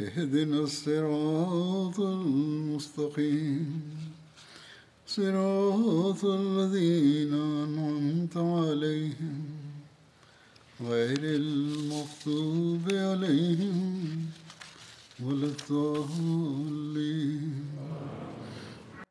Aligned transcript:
اهدنا 0.00 0.60
الصراط 0.60 2.00
المستقيم. 2.00 3.82
صراط 5.06 6.24
الذين 6.24 7.34
أنعمت 7.64 8.36
عليهم 8.36 9.36
غير 10.80 11.22
المغضوب 11.42 12.84
عليهم 12.92 13.76
ولا 15.24 15.46
الضالين. 15.54 16.60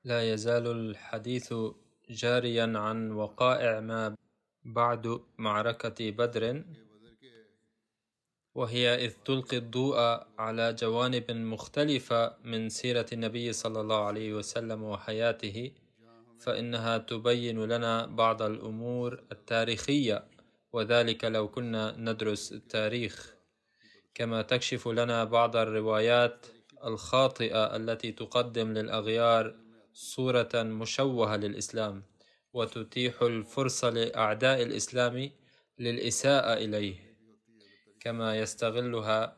لا 0.06 0.34
يزال 0.34 0.67
الحديث 0.67 1.54
جاريا 2.10 2.67
عن 2.86 3.12
وقائع 3.12 3.80
ما 3.80 4.16
بعد 4.66 5.20
معركة 5.38 6.12
بدر. 6.12 6.64
وهي 8.60 9.06
إذ 9.06 9.14
تلقي 9.26 9.58
الضوء 9.58 9.98
على 10.40 10.74
جوانب 10.74 11.32
مختلفة 11.32 12.36
من 12.44 12.70
سيرة 12.70 13.06
النبي 13.14 13.54
صلى 13.54 13.82
الله 13.82 14.06
عليه 14.06 14.34
وسلم 14.34 14.84
وحياته 14.84 15.72
فإنها 16.40 16.98
تبين 16.98 17.66
لنا 17.66 18.06
بعض 18.06 18.42
الأمور 18.42 19.24
التاريخية 19.32 20.28
وذلك 20.74 21.26
لو 21.26 21.48
كنا 21.48 21.96
ندرس 21.98 22.52
التاريخ. 22.52 23.36
كما 24.14 24.42
تكشف 24.42 24.88
لنا 24.88 25.23
بعض 25.23 25.56
الروايات 25.56 26.46
الخاطئة 26.86 27.76
التي 27.76 28.12
تقدم 28.12 28.73
للأغيار 28.73 29.56
صورة 29.94 30.50
مشوهة 30.56 31.36
للإسلام 31.38 32.04
وتتيح 32.54 33.22
الفرصة 33.22 33.90
لأعداء 33.90 34.64
الإسلام 34.64 35.30
للإساءة 35.80 36.54
إليه. 36.54 37.09
كما 38.00 38.39
يستغلها 38.39 39.38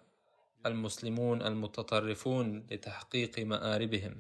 المسلمون 0.65 1.41
المتطرفون 1.41 2.67
لتحقيق 2.71 3.39
مآربهم. 3.39 4.19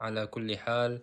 على 0.00 0.26
كل 0.26 0.56
حال 0.56 1.00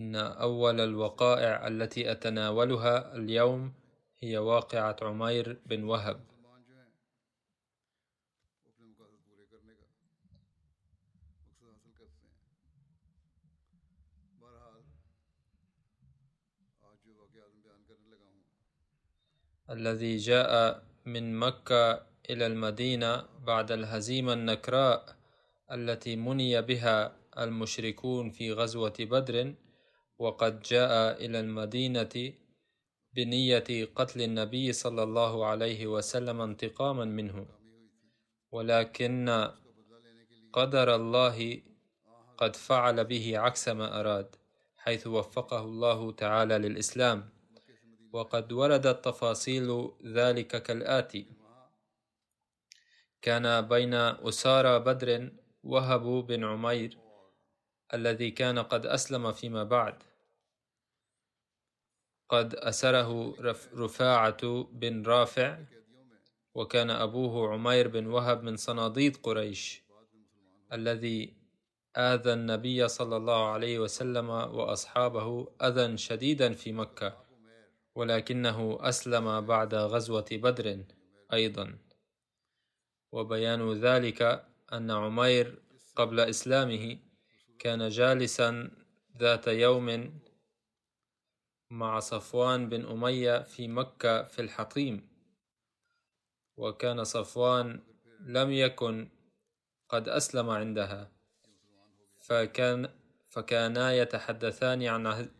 إن 0.00 0.16
أول 0.16 0.80
الوقائع 0.80 1.66
التي 1.68 2.12
أتناولها 2.12 3.16
اليوم 3.16 3.72
هي 4.18 4.38
واقعة 4.38 4.96
عمير 5.02 5.60
بن 5.66 5.84
وهب. 5.84 6.35
الذي 19.70 20.16
جاء 20.16 20.82
من 21.06 21.38
مكة 21.38 22.06
إلى 22.30 22.46
المدينة 22.46 23.24
بعد 23.46 23.72
الهزيمة 23.72 24.32
النكراء 24.32 25.16
التي 25.72 26.16
مني 26.16 26.62
بها 26.62 27.16
المشركون 27.38 28.30
في 28.30 28.52
غزوة 28.52 28.94
بدر 29.00 29.54
وقد 30.18 30.62
جاء 30.62 31.24
إلى 31.24 31.40
المدينة 31.40 32.32
بنية 33.14 33.88
قتل 33.94 34.22
النبي 34.22 34.72
صلى 34.72 35.02
الله 35.02 35.46
عليه 35.46 35.86
وسلم 35.86 36.40
انتقاما 36.40 37.04
منه. 37.04 37.46
ولكن 38.50 39.48
قدر 40.52 40.94
الله 40.94 41.62
قد 42.36 42.56
فعل 42.56 43.04
به 43.04 43.38
عكس 43.38 43.68
ما 43.68 44.00
أراد 44.00 44.36
حيث 44.76 45.06
وفقه 45.06 45.60
الله 45.60 46.12
تعالى 46.12 46.58
للإسلام. 46.58 47.35
وقد 48.12 48.52
وردت 48.52 49.04
تفاصيل 49.04 49.90
ذلك 50.04 50.62
كالآتي. 50.62 51.26
كان 53.22 53.68
بين 53.68 53.94
أسارى 53.94 54.78
بدر 54.78 55.30
وهب 55.62 56.02
بن 56.02 56.44
عمير 56.44 56.98
الذي 57.94 58.30
كان 58.30 58.58
قد 58.58 58.86
أسلم 58.86 59.32
فيما 59.32 59.64
بعد. 59.64 60.02
قد 62.28 62.54
أسره 62.54 63.34
رفاعة 63.74 64.62
بن 64.72 65.02
رافع 65.02 65.58
وكان 66.54 66.90
أبوه 66.90 67.52
عمير 67.52 67.88
بن 67.88 68.06
وهب 68.06 68.42
من 68.42 68.56
صناديد 68.56 69.16
قريش 69.16 69.82
الذي 70.72 71.34
آذى 71.96 72.32
النبي 72.32 72.88
صلى 72.88 73.16
الله 73.16 73.48
عليه 73.48 73.78
وسلم 73.78 74.30
وأصحابه 74.30 75.48
أذى 75.62 75.96
شديدا 75.96 76.52
في 76.52 76.72
مكة. 76.72 77.25
ولكنه 77.96 78.78
أسلم 78.80 79.40
بعد 79.40 79.74
غزوة 79.74 80.26
بدر 80.32 80.84
أيضا. 81.32 81.78
وبيان 83.12 83.72
ذلك 83.72 84.22
أن 84.72 84.90
عمير 84.90 85.62
قبل 85.96 86.20
إسلامه 86.20 86.98
كان 87.58 87.88
جالسا 87.88 88.70
ذات 89.18 89.46
يوم 89.48 90.20
مع 91.70 92.00
صفوان 92.00 92.68
بن 92.68 92.86
أمية 92.86 93.42
في 93.42 93.68
مكة 93.68 94.22
في 94.22 94.42
الحطيم. 94.42 95.08
وكان 96.56 97.04
صفوان 97.04 97.80
لم 98.20 98.52
يكن 98.52 99.08
قد 99.88 100.08
أسلم 100.08 100.50
عندها 100.50 101.12
فكان 102.20 102.88
فكانا 103.36 103.92
يتحدثان 103.92 104.82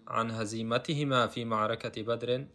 عن 0.08 0.30
هزيمتهما 0.30 1.26
في 1.26 1.44
معركة 1.44 2.02
بدر 2.02 2.46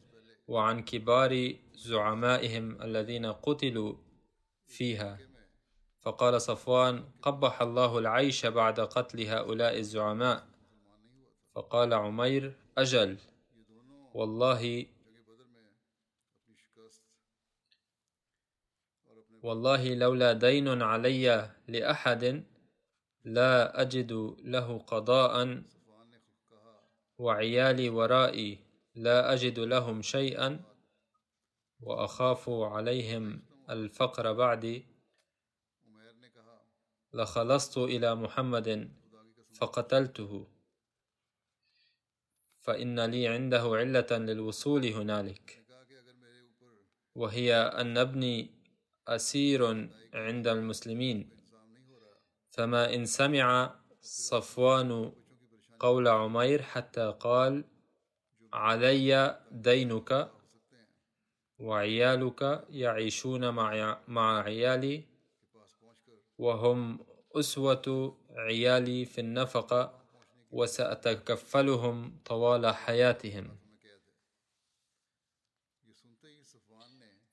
وعن 0.48 0.84
كبار 0.84 1.54
زعمائهم 1.74 2.82
الذين 2.82 3.26
قتلوا 3.26 3.96
فيها. 4.68 5.20
فقال 6.02 6.42
صفوان 6.42 7.04
قبح 7.22 7.62
الله 7.62 8.00
العيش 8.00 8.46
بعد 8.46 8.80
قتل 8.80 9.22
هؤلاء 9.22 9.78
الزعماء. 9.78 10.48
فقال 11.56 11.94
عمير 11.94 12.54
أجل. 12.78 13.18
والله 14.14 14.86
والله 19.44 19.94
لولا 19.94 20.34
دين 20.34 20.82
علي 20.82 21.50
لأحد 21.68 22.44
لا 23.24 23.82
أجد 23.82 24.12
له 24.44 24.78
قضاء. 24.78 25.64
وعيالي 27.18 27.90
ورائي 27.90 28.60
لا 28.96 29.34
أجد 29.34 29.60
لهم 29.60 30.02
شيئا. 30.02 30.60
وأخاف 31.82 32.50
عليهم 32.50 33.42
الفقر 33.70 34.34
بعدي 34.34 34.86
لخلصت 37.14 37.78
إلى 37.78 38.16
محمد 38.16 38.92
فقتلته. 39.54 40.48
فإن 42.60 43.00
لي 43.06 43.28
عنده 43.28 43.62
علة 43.62 44.12
للوصول 44.12 44.86
هنالك. 44.86 45.66
وهي 47.16 47.56
أن 47.56 47.98
ابني 47.98 48.50
أسير 49.08 49.90
عند 50.14 50.48
المسلمين. 50.48 51.41
فما 52.52 52.94
إن 52.96 53.06
سمع 53.06 53.76
صفوان 54.02 55.12
قول 55.80 56.08
عمير 56.08 56.62
حتى 56.62 57.16
قال 57.20 57.64
علي 58.54 59.42
دينك 59.52 60.32
وعيالك 61.60 62.66
يعيشون 62.70 63.50
مع 64.08 64.42
عيالي 64.42 65.04
وهم 66.38 67.00
أسوة 67.36 68.18
عيالي 68.36 69.06
في 69.06 69.22
النفقة 69.22 70.02
وسأتكفلهم 70.52 72.20
طوال 72.26 72.76
حياتهم. 72.76 73.58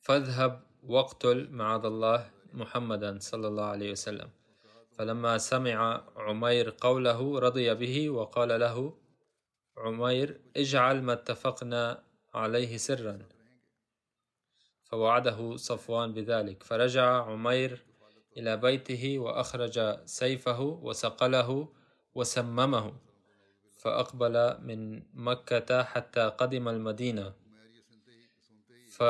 فاذهب 0.00 0.62
واقتل 0.82 1.48
معاذ 1.50 1.84
الله 1.84 2.30
محمدا 2.52 3.18
صلى 3.18 3.48
الله 3.48 3.64
عليه 3.64 3.90
وسلم. 3.92 4.30
فلما 4.98 5.38
سمع 5.38 6.04
عمير 6.16 6.74
قوله 6.80 7.38
رضي 7.38 7.74
به 7.74 8.10
وقال 8.10 8.60
له 8.60 8.94
عمير 9.76 10.40
اجعل 10.56 11.02
ما 11.02 11.12
اتفقنا 11.12 12.02
عليه 12.34 12.76
سرا. 12.76 13.18
فوعده 14.82 15.56
صفوان 15.56 16.12
بذلك. 16.12 16.62
فرجع 16.62 17.22
عمير 17.22 17.84
إلى 18.36 18.56
بيته 18.56 19.18
وأخرج 19.18 19.76
سيفه 20.04 20.60
وسقله 20.60 21.68
وسممه 22.14 22.92
فأقبل 23.76 24.58
من 24.62 25.02
مكة 25.14 25.82
حتى 25.82 26.20
قدم 26.20 26.68
المدينة. 26.68 27.34
ف 28.90 29.02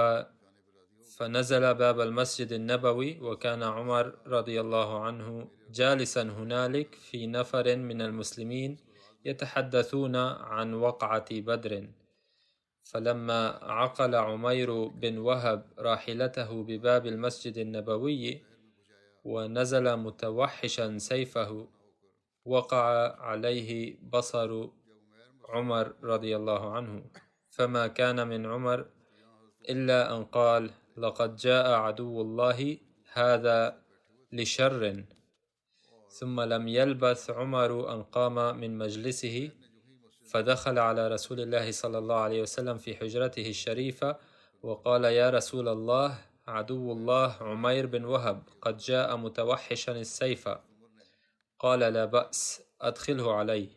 فنزل 1.17 1.75
باب 1.75 2.01
المسجد 2.01 2.53
النبوي 2.53 3.21
وكان 3.21 3.63
عمر 3.63 4.19
رضي 4.27 4.61
الله 4.61 5.05
عنه 5.05 5.58
جالسا 5.71 6.23
هنالك 6.23 6.95
في 6.95 7.27
نفر 7.27 7.77
من 7.77 8.03
المسلمين 8.03 8.77
يتحدثون 9.25 10.17
عن 10.17 10.75
وقعة 10.75 11.27
بدر. 11.31 11.89
فلما 12.83 13.49
عقل 13.63 14.15
عمير 14.15 14.85
بن 14.89 15.19
وهب 15.19 15.73
راحلته 15.79 16.63
بباب 16.63 17.07
المسجد 17.07 17.59
النبوي 17.59 18.43
ونزل 19.25 19.97
متوحشا 19.97 20.99
سيفه 20.99 21.69
وقع 22.45 23.17
عليه 23.21 23.99
بصر 24.03 24.69
عمر 25.49 25.95
رضي 26.03 26.37
الله 26.37 26.73
عنه. 26.73 27.05
فما 27.51 27.87
كان 27.87 28.29
من 28.29 28.47
عمر 28.47 28.87
إلا 29.69 30.17
أن 30.17 30.25
قال 30.25 30.71
لقد 30.97 31.37
جاء 31.37 31.71
عدو 31.71 32.21
الله 32.21 32.79
هذا 33.13 33.83
لشر. 34.33 35.05
ثم 36.11 36.41
لم 36.41 36.69
يلبث 36.69 37.31
عمر 37.31 37.95
أن 37.95 38.03
قام 38.03 38.57
من 38.57 38.79
مجلسه 38.79 39.51
فدخل 40.31 40.79
على 40.79 41.09
رسول 41.09 41.41
الله 41.41 41.71
صلى 41.71 41.99
الله 41.99 42.17
عليه 42.17 42.43
وسلم 42.43 42.79
في 42.79 42.97
حجرته 42.97 43.49
الشريفة 43.49 44.17
وقال 44.63 45.05
يا 45.05 45.31
رسول 45.31 45.69
الله 45.69 46.19
عدو 46.49 46.93
الله 46.93 47.33
عمير 47.41 47.87
بن 47.87 48.05
وهب 48.05 48.43
قد 48.63 48.77
جاء 48.77 49.17
متوحشا 49.17 49.93
السيف. 49.93 50.49
قال 51.59 51.81
لا 51.81 52.05
بأس 52.05 52.63
أدخله 52.81 53.35
علي. 53.35 53.69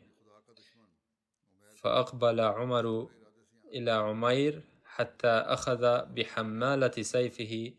فأقبل 1.78 2.40
عمر 2.40 3.10
إلى 3.74 3.92
عمير 3.92 4.62
حتى 4.86 5.28
أخذ 5.28 6.06
بحمالة 6.06 7.02
سيفه 7.02 7.72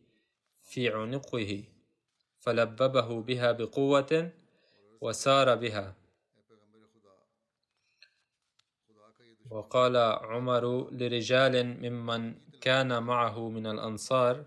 في 0.58 0.88
عنقه 0.88 1.64
فلببه 2.38 3.22
بها 3.22 3.52
بقوة 3.52 4.30
وسار 5.02 5.54
بها. 5.54 5.94
وقال 9.50 9.96
عمر 10.30 10.90
لرجال 10.90 11.54
ممن 11.82 12.34
كان 12.60 13.02
معه 13.02 13.48
من 13.48 13.66
الأنصار 13.66 14.44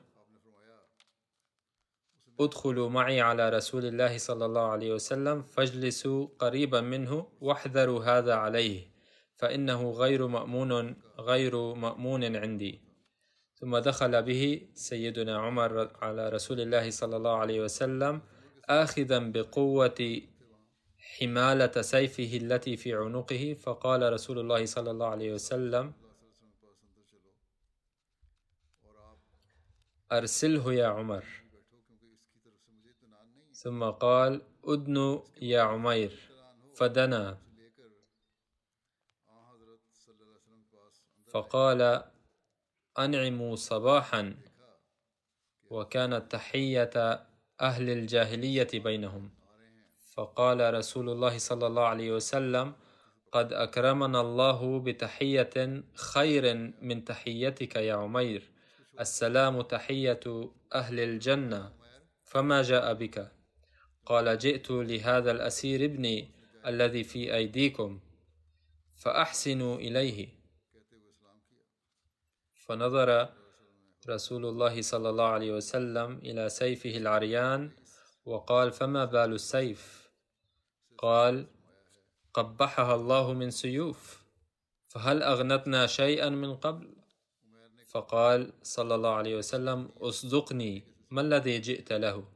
ادخلوا 2.39 2.89
معي 2.89 3.21
على 3.21 3.49
رسول 3.49 3.85
الله 3.85 4.17
صلى 4.17 4.45
الله 4.45 4.67
عليه 4.67 4.93
وسلم 4.93 5.43
فاجلسوا 5.43 6.27
قريبا 6.39 6.81
منه 6.81 7.27
واحذروا 7.41 8.03
هذا 8.03 8.33
عليه 8.33 8.87
فإنه 9.35 9.91
غير 9.91 10.27
مأمون 10.27 10.95
غير 11.19 11.73
مأمون 11.73 12.35
عندي. 12.35 12.81
ثم 13.55 13.77
دخل 13.77 14.23
به 14.23 14.67
سيدنا 14.73 15.37
عمر 15.37 15.91
على 16.01 16.29
رسول 16.29 16.61
الله 16.61 16.89
صلى 16.89 17.15
الله 17.17 17.35
عليه 17.37 17.61
وسلم 17.61 18.21
آخذا 18.69 19.19
بقوة 19.19 20.21
حمالة 21.05 21.81
سيفه 21.81 22.37
التي 22.37 22.77
في 22.77 22.93
عنقه 22.93 23.53
فقال 23.53 24.13
رسول 24.13 24.39
الله 24.39 24.65
صلى 24.65 24.91
الله 24.91 25.07
عليه 25.07 25.33
وسلم 25.33 25.93
أرسله 30.11 30.73
يا 30.73 30.87
عمر. 30.87 31.25
ثم 33.53 33.83
قال 33.83 34.41
أدن 34.63 35.19
يا 35.41 35.61
عمير. 35.61 36.31
فدنا. 36.75 37.37
فقال 41.31 42.03
أنعموا 42.99 43.55
صباحا. 43.55 44.35
وكانت 45.69 46.31
تحية 46.31 47.25
أهل 47.61 47.89
الجاهلية 47.89 48.67
بينهم. 48.73 49.44
فقال 50.17 50.73
رسول 50.73 51.09
الله 51.09 51.37
صلى 51.37 51.67
الله 51.67 51.85
عليه 51.85 52.11
وسلم 52.11 52.73
قد 53.31 53.53
أكرمنا 53.53 54.21
الله 54.21 54.79
بتحية 54.79 55.83
خير 55.95 56.73
من 56.81 57.05
تحيتك 57.05 57.75
يا 57.75 57.93
عمير. 57.93 58.51
السلام 58.99 59.61
تحية 59.61 60.51
أهل 60.73 60.99
الجنة 60.99 61.73
فما 62.23 62.61
جاء 62.61 62.93
بك؟ 62.93 63.31
قال 64.05 64.37
جئت 64.37 64.71
لهذا 64.71 65.31
الأسير 65.31 65.85
ابني 65.85 66.31
الذي 66.65 67.03
في 67.03 67.35
أيديكم 67.35 67.99
فأحسنوا 69.01 69.75
إليه. 69.77 70.27
فنظر 72.65 73.29
رسول 74.09 74.45
الله 74.45 74.81
صلى 74.81 75.09
الله 75.09 75.27
عليه 75.27 75.51
وسلم 75.51 76.17
إلى 76.17 76.49
سيفه 76.49 76.97
العريان 76.97 77.71
وقال 78.25 78.71
فما 78.71 79.05
بال 79.05 79.33
السيف؟ 79.33 80.04
قال 80.97 81.47
قبحها 82.33 82.95
الله 82.95 83.33
من 83.33 83.51
سيوف 83.51 84.23
فهل 84.85 85.23
أغنتنا 85.23 85.87
شيئا 85.87 86.29
من 86.29 86.55
قبل؟ 86.55 86.87
فقال 87.87 88.53
صلى 88.63 88.95
الله 88.95 89.13
عليه 89.13 89.35
وسلم 89.35 89.89
أصدقني 90.01 90.83
ما 91.09 91.21
الذي 91.21 91.59
جئت 91.59 91.93
له؟ 91.93 92.27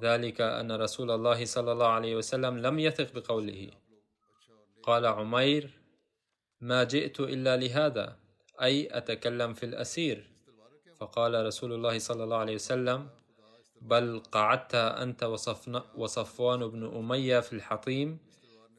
ذلك 0.00 0.40
أن 0.40 0.72
رسول 0.72 1.10
الله 1.10 1.44
صلى 1.44 1.72
الله 1.72 1.88
عليه 1.88 2.16
وسلم 2.16 2.58
لم 2.58 2.78
يثق 2.78 3.12
بقوله. 3.12 3.70
قال 4.82 5.06
عمير 5.06 5.70
ما 6.60 6.84
جئت 6.84 7.20
إلا 7.20 7.56
لهذا 7.56 8.16
أي 8.62 8.88
أتكلم 8.98 9.54
في 9.54 9.66
الأسير؟ 9.66 10.30
فقال 10.96 11.46
رسول 11.46 11.72
الله 11.72 11.98
صلى 11.98 12.24
الله 12.24 12.36
عليه 12.36 12.54
وسلم 12.54 13.17
بل 13.80 14.22
قعدت 14.32 14.74
أنت 14.74 15.22
وصفوان 15.94 16.68
بن 16.68 16.96
أمية 16.96 17.40
في 17.40 17.52
الحطيم 17.52 18.18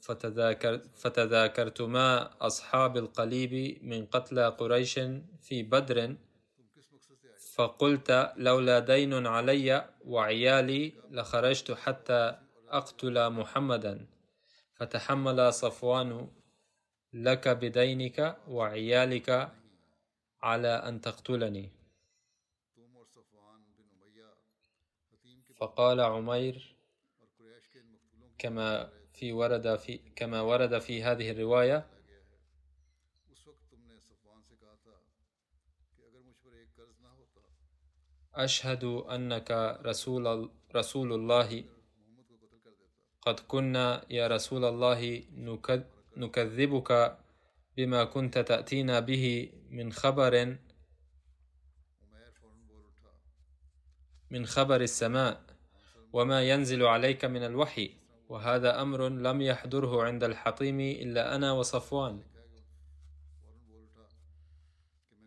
فتذاكر 0.02 0.82
فتذاكرتما 0.96 2.30
أصحاب 2.42 2.98
القليب 2.98 3.84
من 3.84 4.06
قتلى 4.06 4.48
قريش 4.48 5.00
في 5.42 5.64
بدر. 5.64 6.16
فقلت 7.56 8.34
لولا 8.38 8.80
دين 8.80 9.28
علي 9.28 9.90
وعيالي 10.06 10.94
لخرجت 11.12 11.72
حتى 11.72 12.36
أقتل 12.70 13.30
محمدا. 13.30 14.06
فتحمل 14.76 15.54
صفوان 15.54 16.28
لك 17.14 17.48
بدينك 17.48 18.38
وعيالك 18.48 19.52
على 20.42 20.68
أن 20.68 21.02
تقتلني. 21.02 21.79
فقال 25.60 26.00
عمير 26.00 26.76
كما 28.38 28.90
في 29.14 29.32
ورد 29.32 29.76
في 29.76 29.98
كما 30.16 30.42
ورد 30.42 30.80
في 30.80 31.04
هذه 31.04 31.32
الرواية 31.32 31.88
أشهد 38.34 38.84
أنك 38.84 39.80
رسول 39.86 40.52
رسول 40.76 41.14
الله 41.14 41.64
قد 43.22 43.40
كنا 43.40 44.06
يا 44.10 44.28
رسول 44.28 44.66
الله 44.66 45.24
نكذبك 46.18 47.18
بما 47.78 48.04
كنت 48.04 48.38
تأتينا 48.38 49.00
به 49.00 49.52
من 49.70 49.92
خبر 49.92 50.58
من 54.30 54.46
خبر 54.46 54.82
السماء. 54.82 55.49
وما 56.14 56.42
ينزل 56.42 56.84
عليك 56.84 57.26
من 57.26 57.44
الوحي 57.44 57.92
وهذا 58.30 58.82
أمر 58.82 59.10
لم 59.10 59.42
يحضره 59.42 60.04
عند 60.04 60.24
الحطيم 60.24 60.80
إلا 60.80 61.36
أنا 61.36 61.52
وصفوان 61.52 62.24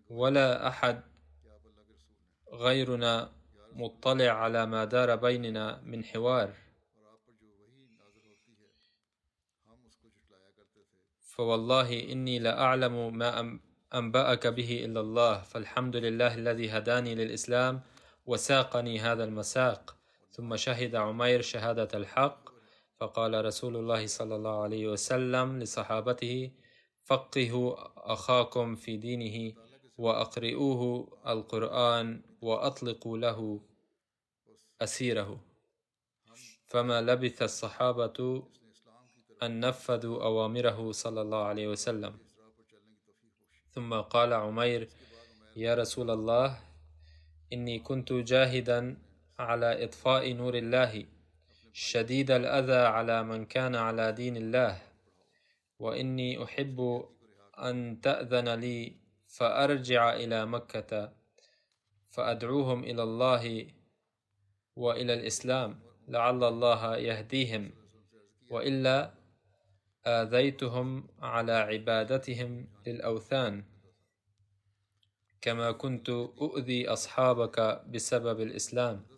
ولا 0.08 0.68
أحد 0.68 1.02
غيرنا 2.52 3.32
مطلع 3.72 4.30
على 4.30 4.66
ما 4.66 4.84
دار 4.84 5.16
بيننا 5.16 5.80
من 5.80 6.04
حوار 6.04 6.54
فوالله 11.20 12.12
إني 12.12 12.38
لأعلم 12.38 13.18
ما 13.18 13.58
أنبأك 13.94 14.46
به 14.46 14.84
إلا 14.84 15.00
الله 15.00 15.42
فالحمد 15.42 15.96
لله 15.96 16.34
الذي 16.34 16.70
هداني 16.70 17.14
للإسلام 17.14 17.80
وساقني 18.26 19.00
هذا 19.00 19.24
المساق 19.24 20.01
ثم 20.32 20.56
شهد 20.56 20.94
عمير 20.94 21.42
شهادة 21.42 21.88
الحق 21.94 22.48
فقال 22.96 23.44
رسول 23.44 23.76
الله 23.76 24.06
صلى 24.06 24.34
الله 24.36 24.62
عليه 24.62 24.86
وسلم 24.88 25.58
لصحابته 25.58 26.50
فقهوا 27.04 27.74
أخاكم 28.12 28.74
في 28.74 28.96
دينه 28.96 29.54
وأقرئوه 29.98 31.08
القرآن 31.26 32.22
وأطلقوا 32.40 33.18
له 33.18 33.60
أسيره. 34.80 35.40
فما 36.66 37.00
لبث 37.00 37.42
الصحابة 37.42 38.42
أن 39.42 39.60
نفذوا 39.60 40.22
أوامره 40.24 40.92
صلى 40.92 41.20
الله 41.20 41.42
عليه 41.44 41.68
وسلم. 41.68 42.18
ثم 43.70 43.94
قال 43.94 44.32
عمير 44.32 44.88
يا 45.56 45.74
رسول 45.74 46.10
الله 46.10 46.60
إني 47.52 47.78
كنت 47.78 48.12
جاهدا 48.12 48.96
على 49.38 49.84
إطفاء 49.84 50.32
نور 50.32 50.54
الله 50.54 51.06
شديد 51.72 52.30
الأذى 52.30 52.82
على 52.86 53.22
من 53.22 53.44
كان 53.46 53.74
على 53.74 54.12
دين 54.12 54.36
الله. 54.36 54.78
وإني 55.78 56.44
أحب 56.44 57.08
أن 57.58 58.00
تأذن 58.00 58.48
لي 58.48 58.96
فأرجع 59.26 60.14
إلى 60.14 60.46
مكة 60.46 61.12
فأدعوهم 62.08 62.84
إلى 62.84 63.02
الله 63.02 63.66
وإلى 64.76 65.14
الإسلام 65.14 65.80
لعل 66.08 66.44
الله 66.44 66.96
يهديهم. 66.96 67.70
وإلا 68.50 69.14
آذيتهم 70.06 71.08
على 71.22 71.52
عبادتهم 71.52 72.68
للأوثان. 72.86 73.64
كما 75.40 75.72
كنت 75.72 76.08
أؤذي 76.38 76.88
أصحابك 76.88 77.82
بسبب 77.88 78.40
الإسلام. 78.40 79.11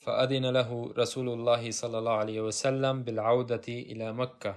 فأذن 0.00 0.46
له 0.50 0.92
رسول 0.98 1.28
الله 1.28 1.70
صلى 1.70 1.98
الله 1.98 2.12
عليه 2.12 2.40
وسلم 2.40 3.02
بالعودة 3.02 3.68
إلى 3.68 4.12
مكة. 4.12 4.56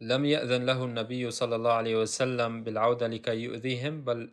لم 0.00 0.24
يأذن 0.24 0.66
له 0.66 0.84
النبي 0.84 1.30
صلى 1.30 1.56
الله 1.56 1.72
عليه 1.72 1.96
وسلم 1.96 2.64
بالعودة 2.64 3.06
لكي 3.06 3.36
يؤذيهم 3.36 4.04
بل 4.04 4.30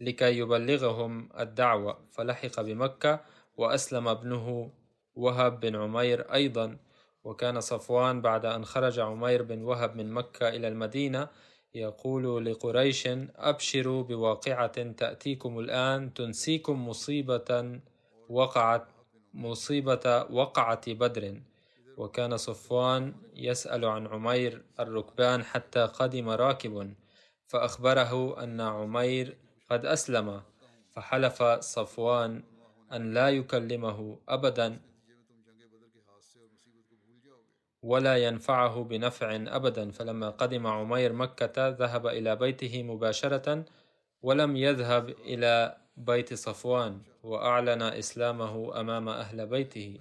لكي 0.00 0.38
يبلغهم 0.38 1.28
الدعوة. 1.38 2.06
فلحق 2.10 2.60
بمكة 2.60 3.20
وأسلم 3.56 4.08
ابنه 4.08 4.72
وهب 5.14 5.60
بن 5.60 5.76
عمير 5.76 6.32
أيضا. 6.34 6.76
وكان 7.24 7.60
صفوان 7.60 8.20
بعد 8.20 8.46
أن 8.46 8.64
خرج 8.64 8.98
عمير 8.98 9.42
بن 9.42 9.62
وهب 9.62 9.96
من 9.96 10.12
مكة 10.12 10.48
إلى 10.48 10.68
المدينة 10.68 11.28
يقول 11.74 12.46
لقريش 12.46 13.08
أبشروا 13.36 14.02
بواقعة 14.02 14.92
تأتيكم 14.92 15.58
الآن 15.58 16.14
تنسيكم 16.14 16.88
مصيبة 16.88 17.80
وقعت 18.28 18.86
مصيبة 19.34 20.26
وقعة 20.30 20.92
بدر. 20.92 21.40
وكان 21.96 22.36
صفوان 22.36 23.14
يسأل 23.36 23.84
عن 23.84 24.06
عمير 24.06 24.62
الركبان 24.80 25.44
حتى 25.44 25.80
قدم 25.80 26.28
راكب 26.28 26.94
فأخبره 27.46 28.42
أن 28.42 28.60
عمير 28.60 29.36
قد 29.70 29.86
أسلم 29.86 30.42
فحلف 30.90 31.42
صفوان 31.42 32.42
أن 32.92 33.14
لا 33.14 33.28
يكلمه 33.28 34.18
أبدا. 34.28 34.80
ولا 37.82 38.16
ينفعه 38.16 38.84
بنفع 38.84 39.36
أبدا. 39.36 39.90
فلما 39.90 40.30
قدم 40.30 40.66
عمير 40.66 41.12
مكة 41.12 41.68
ذهب 41.68 42.06
إلى 42.06 42.36
بيته 42.36 42.82
مباشرة 42.82 43.64
ولم 44.22 44.56
يذهب 44.56 45.08
إلى 45.10 45.76
بيت 45.96 46.34
صفوان 46.34 47.00
وأعلن 47.22 47.82
إسلامه 47.82 48.80
أمام 48.80 49.08
أهل 49.08 49.46
بيته. 49.46 50.00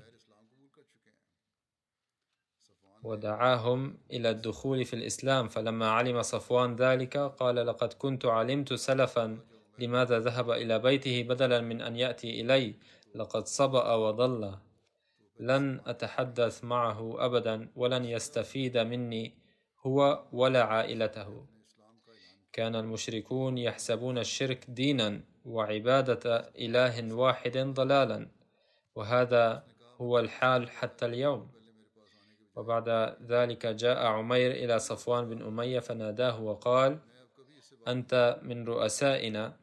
ودعاهم 3.04 3.98
إلى 4.12 4.30
الدخول 4.30 4.86
في 4.86 4.94
الإسلام. 4.94 5.48
فلما 5.48 5.90
علم 5.90 6.22
صفوان 6.22 6.76
ذلك 6.76 7.18
قال 7.18 7.56
لقد 7.56 7.94
كنت 7.94 8.26
علمت 8.26 8.74
سلفا 8.74 9.38
لماذا 9.80 10.20
ذهب 10.20 10.52
إلى 10.52 10.80
بيته 10.80 11.24
بدلا 11.24 11.62
من 11.62 11.82
أن 11.82 11.96
يأتي 11.96 12.42
إلي؟ 12.42 12.76
لقد 13.16 13.48
صبأ 13.48 13.94
وضل. 13.94 14.56
لن 15.42 15.82
أتحدث 15.86 16.64
معه 16.64 17.26
أبدا 17.26 17.70
ولن 17.76 18.06
يستفيد 18.06 18.78
مني 18.78 19.34
هو 19.86 20.24
ولا 20.32 20.64
عائلته. 20.64 21.46
كان 22.54 22.76
المشركون 22.76 23.58
يحسبون 23.58 24.18
الشرك 24.18 24.66
دينا 24.70 25.22
وعبادة 25.46 26.52
إله 26.60 27.14
واحد 27.14 27.58
ضلالا 27.58 28.28
وهذا 28.96 29.64
هو 30.02 30.20
الحال 30.20 30.70
حتى 30.70 31.06
اليوم. 31.06 31.52
وبعد 32.56 33.16
ذلك 33.22 33.66
جاء 33.66 34.06
عمير 34.06 34.52
إلى 34.52 34.80
صفوان 34.80 35.30
بن 35.30 35.42
أمية 35.42 35.80
فناداه 35.80 36.42
وقال 36.42 37.00
أنت 37.88 38.40
من 38.44 38.66
رؤسائنا 38.66 39.61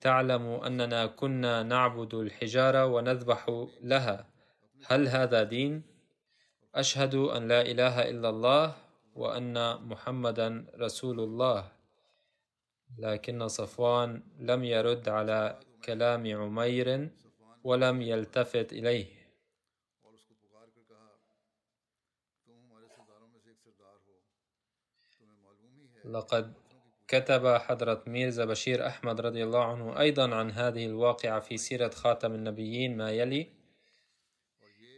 تعلم 0.00 0.42
أننا 0.42 1.06
كنا 1.06 1.62
نعبد 1.62 2.14
الحجارة 2.14 2.86
ونذبح 2.86 3.66
لها. 3.80 4.26
هل 4.86 5.08
هذا 5.08 5.42
دين؟ 5.42 5.82
أشهد 6.74 7.14
أن 7.14 7.48
لا 7.48 7.60
إله 7.62 8.10
إلا 8.10 8.28
الله 8.28 8.76
وأن 9.14 9.82
محمدا 9.82 10.66
رسول 10.78 11.20
الله. 11.20 11.72
لكن 12.98 13.48
صفوان 13.48 14.22
لم 14.38 14.64
يرد 14.64 15.08
على 15.08 15.60
كلام 15.84 16.36
عمير 16.36 17.10
ولم 17.64 18.02
يلتفت 18.02 18.72
إليه. 18.72 19.18
لقد 26.04 26.67
كتب 27.08 27.46
حضرة 27.46 28.02
ميرزا 28.06 28.44
بشير 28.44 28.86
أحمد 28.86 29.20
رضي 29.20 29.44
الله 29.44 29.64
عنه 29.64 30.00
أيضا 30.00 30.34
عن 30.34 30.50
هذه 30.50 30.86
الواقعة 30.86 31.40
في 31.40 31.56
سيرة 31.56 31.88
خاتم 31.88 32.34
النبيين 32.34 32.96
ما 32.96 33.10
يلي؟ 33.10 33.46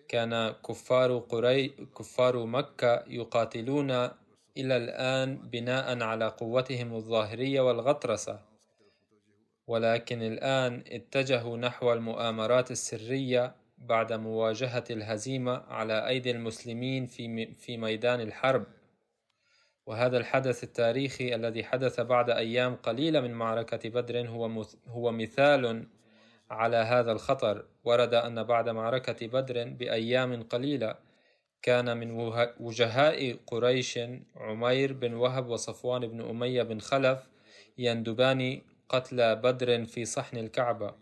كان 0.08 0.50
كفار 0.68 1.18
قري 1.18 1.68
كفار 1.68 2.46
مكة 2.46 3.04
يقاتلون 3.06 3.90
إلى 4.56 4.76
الآن 4.76 5.36
بناء 5.36 6.02
على 6.02 6.28
قوتهم 6.28 6.94
الظاهرية 6.94 7.60
والغطرسة. 7.60 8.40
ولكن 9.66 10.22
الآن 10.22 10.84
اتجهوا 10.86 11.56
نحو 11.56 11.92
المؤامرات 11.92 12.70
السرية 12.70 13.54
بعد 13.78 14.12
مواجهة 14.12 14.84
الهزيمة 14.90 15.52
على 15.68 16.08
أيدي 16.08 16.30
المسلمين 16.30 17.06
في 17.06 17.54
في 17.54 17.76
ميدان 17.76 18.20
الحرب. 18.20 18.66
وهذا 19.90 20.18
الحدث 20.18 20.64
التاريخي 20.64 21.34
الذي 21.34 21.64
حدث 21.64 22.00
بعد 22.00 22.30
أيام 22.30 22.74
قليلة 22.74 23.20
من 23.20 23.32
معركة 23.34 23.90
بدر 23.90 24.28
هو 24.28 24.64
هو 24.86 25.12
مثال 25.12 25.86
على 26.50 26.76
هذا 26.76 27.12
الخطر. 27.12 27.64
ورد 27.84 28.14
أن 28.14 28.42
بعد 28.42 28.68
معركة 28.68 29.26
بدر 29.26 29.68
بأيام 29.68 30.42
قليلة 30.42 30.94
كان 31.62 31.96
من 31.96 32.10
وجهاء 32.60 33.36
قريش 33.46 33.98
عمير 34.36 34.92
بن 34.92 35.14
وهب 35.14 35.48
وصفوان 35.48 36.06
بن 36.06 36.20
أمية 36.20 36.62
بن 36.62 36.78
خلف 36.78 37.28
يندبان 37.78 38.62
قتل 38.88 39.36
بدر 39.36 39.84
في 39.84 40.04
صحن 40.04 40.36
الكعبة. 40.36 40.94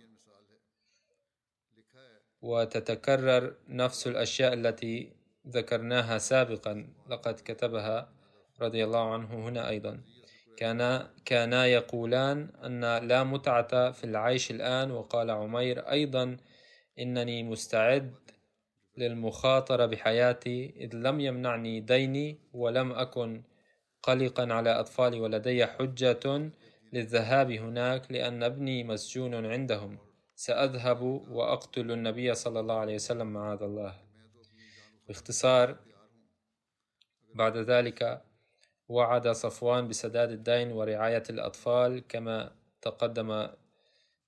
وتتكرر 2.43 3.55
نفس 3.69 4.07
الأشياء 4.07 4.53
التي 4.53 5.13
ذكرناها 5.49 6.19
سابقا. 6.19 6.87
لقد 7.09 7.35
كتبها 7.45 8.18
رضي 8.61 8.85
الله 8.85 9.13
عنه 9.13 9.49
هنا 9.49 9.69
أيضا. 9.69 10.01
كانا 10.57 11.15
كانا 11.25 11.67
يقولان 11.67 12.51
أن 12.65 13.09
لا 13.09 13.25
متعة 13.25 13.91
في 13.91 14.05
العيش 14.05 14.51
الآن 14.51 14.91
وقال 14.91 15.31
عمير 15.31 15.91
أيضا 15.91 16.37
إنني 16.99 17.43
مستعد 17.43 18.15
للمخاطرة 18.97 19.87
بحياتي 19.87 20.75
إذ 20.77 20.95
لم 20.95 21.21
يمنعني 21.21 21.81
ديني 21.81 22.39
ولم 22.53 22.93
أكن 22.93 23.43
قلقا 24.03 24.53
على 24.53 24.71
أطفالي 24.71 25.21
ولدي 25.21 25.67
حجة 25.67 26.51
للذهاب 26.93 27.51
هناك 27.51 28.13
لأن 28.13 28.43
ابني 28.43 28.85
مسجون 28.85 29.47
عندهم. 29.47 29.99
سأذهب 30.35 31.03
وأقتل 31.03 31.91
النبي 31.91 32.35
صلى 32.35 32.61
الله 32.61 32.79
عليه 32.79 32.95
وسلم 32.95 33.27
معاذ 33.27 33.63
الله. 33.63 33.95
باختصار 35.09 35.77
بعد 37.35 37.57
ذلك 37.57 38.28
وعد 38.89 39.29
صفوان 39.29 39.89
بسداد 39.89 40.31
الدين 40.31 40.73
ورعاية 40.73 41.23
الأطفال 41.31 42.07
كما 42.09 42.53
تقدم 42.83 43.49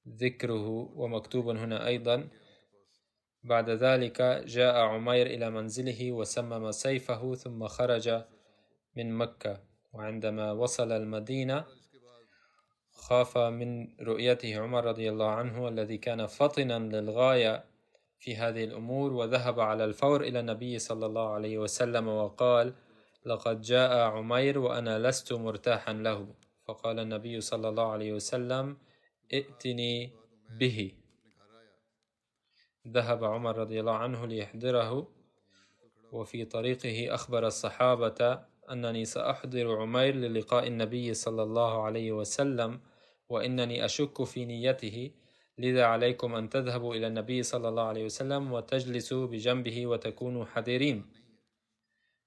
ذكره 0.08 0.68
ومكتوب 0.96 1.48
هنا 1.48 1.86
أيضا. 1.86 2.28
بعد 3.42 3.70
ذلك 3.70 4.22
جاء 4.46 4.76
عمير 4.76 5.26
إلى 5.26 5.50
منزله 5.50 6.12
وسمم 6.12 6.70
سيفه 6.70 7.34
ثم 7.34 7.68
خرج 7.68 8.24
من 8.96 9.12
مكة. 9.14 9.60
وعندما 9.92 10.52
وصل 10.52 10.92
المدينة 10.92 11.64
خاف 12.92 13.38
من 13.38 13.88
رؤيته 14.00 14.60
عمر 14.60 14.84
رضي 14.84 15.10
الله 15.10 15.30
عنه 15.30 15.68
الذي 15.68 15.98
كان 15.98 16.26
فطنا 16.26 16.78
للغاية 16.78 17.64
في 18.18 18.36
هذه 18.36 18.64
الأمور 18.64 19.12
وذهب 19.12 19.60
على 19.60 19.84
الفور 19.84 20.22
إلى 20.22 20.40
النبي 20.40 20.78
صلى 20.78 21.06
الله 21.06 21.34
عليه 21.34 21.58
وسلم 21.58 22.08
وقال 22.08 22.74
لقد 23.26 23.60
جاء 23.60 23.98
عمير 23.98 24.58
وأنا 24.58 24.98
لست 25.08 25.32
مرتاحا 25.32 25.92
له. 25.92 26.34
فقال 26.64 26.98
النبي 26.98 27.40
صلى 27.40 27.68
الله 27.68 27.88
عليه 27.92 28.12
وسلم 28.12 28.76
ائتني 29.32 30.12
به. 30.50 30.92
ذهب 32.88 33.24
عمر 33.24 33.58
رضي 33.58 33.80
الله 33.80 33.94
عنه 33.96 34.26
ليحضره 34.26 35.08
وفي 36.12 36.44
طريقه 36.44 37.14
أخبر 37.14 37.46
الصحابة 37.46 38.40
أنني 38.70 39.04
سأحضر 39.04 39.76
عمير 39.80 40.14
للقاء 40.14 40.66
النبي 40.66 41.14
صلى 41.14 41.42
الله 41.42 41.82
عليه 41.82 42.12
وسلم 42.12 42.80
وإنني 43.28 43.84
أشك 43.84 44.24
في 44.24 44.44
نيته. 44.44 45.10
لذا 45.58 45.84
عليكم 45.84 46.34
أن 46.34 46.48
تذهبوا 46.48 46.94
إلى 46.94 47.06
النبي 47.06 47.42
صلى 47.42 47.68
الله 47.68 47.82
عليه 47.82 48.04
وسلم 48.04 48.52
وتجلسوا 48.52 49.26
بجنبه 49.26 49.86
وتكونوا 49.86 50.44
حذرين 50.44 51.06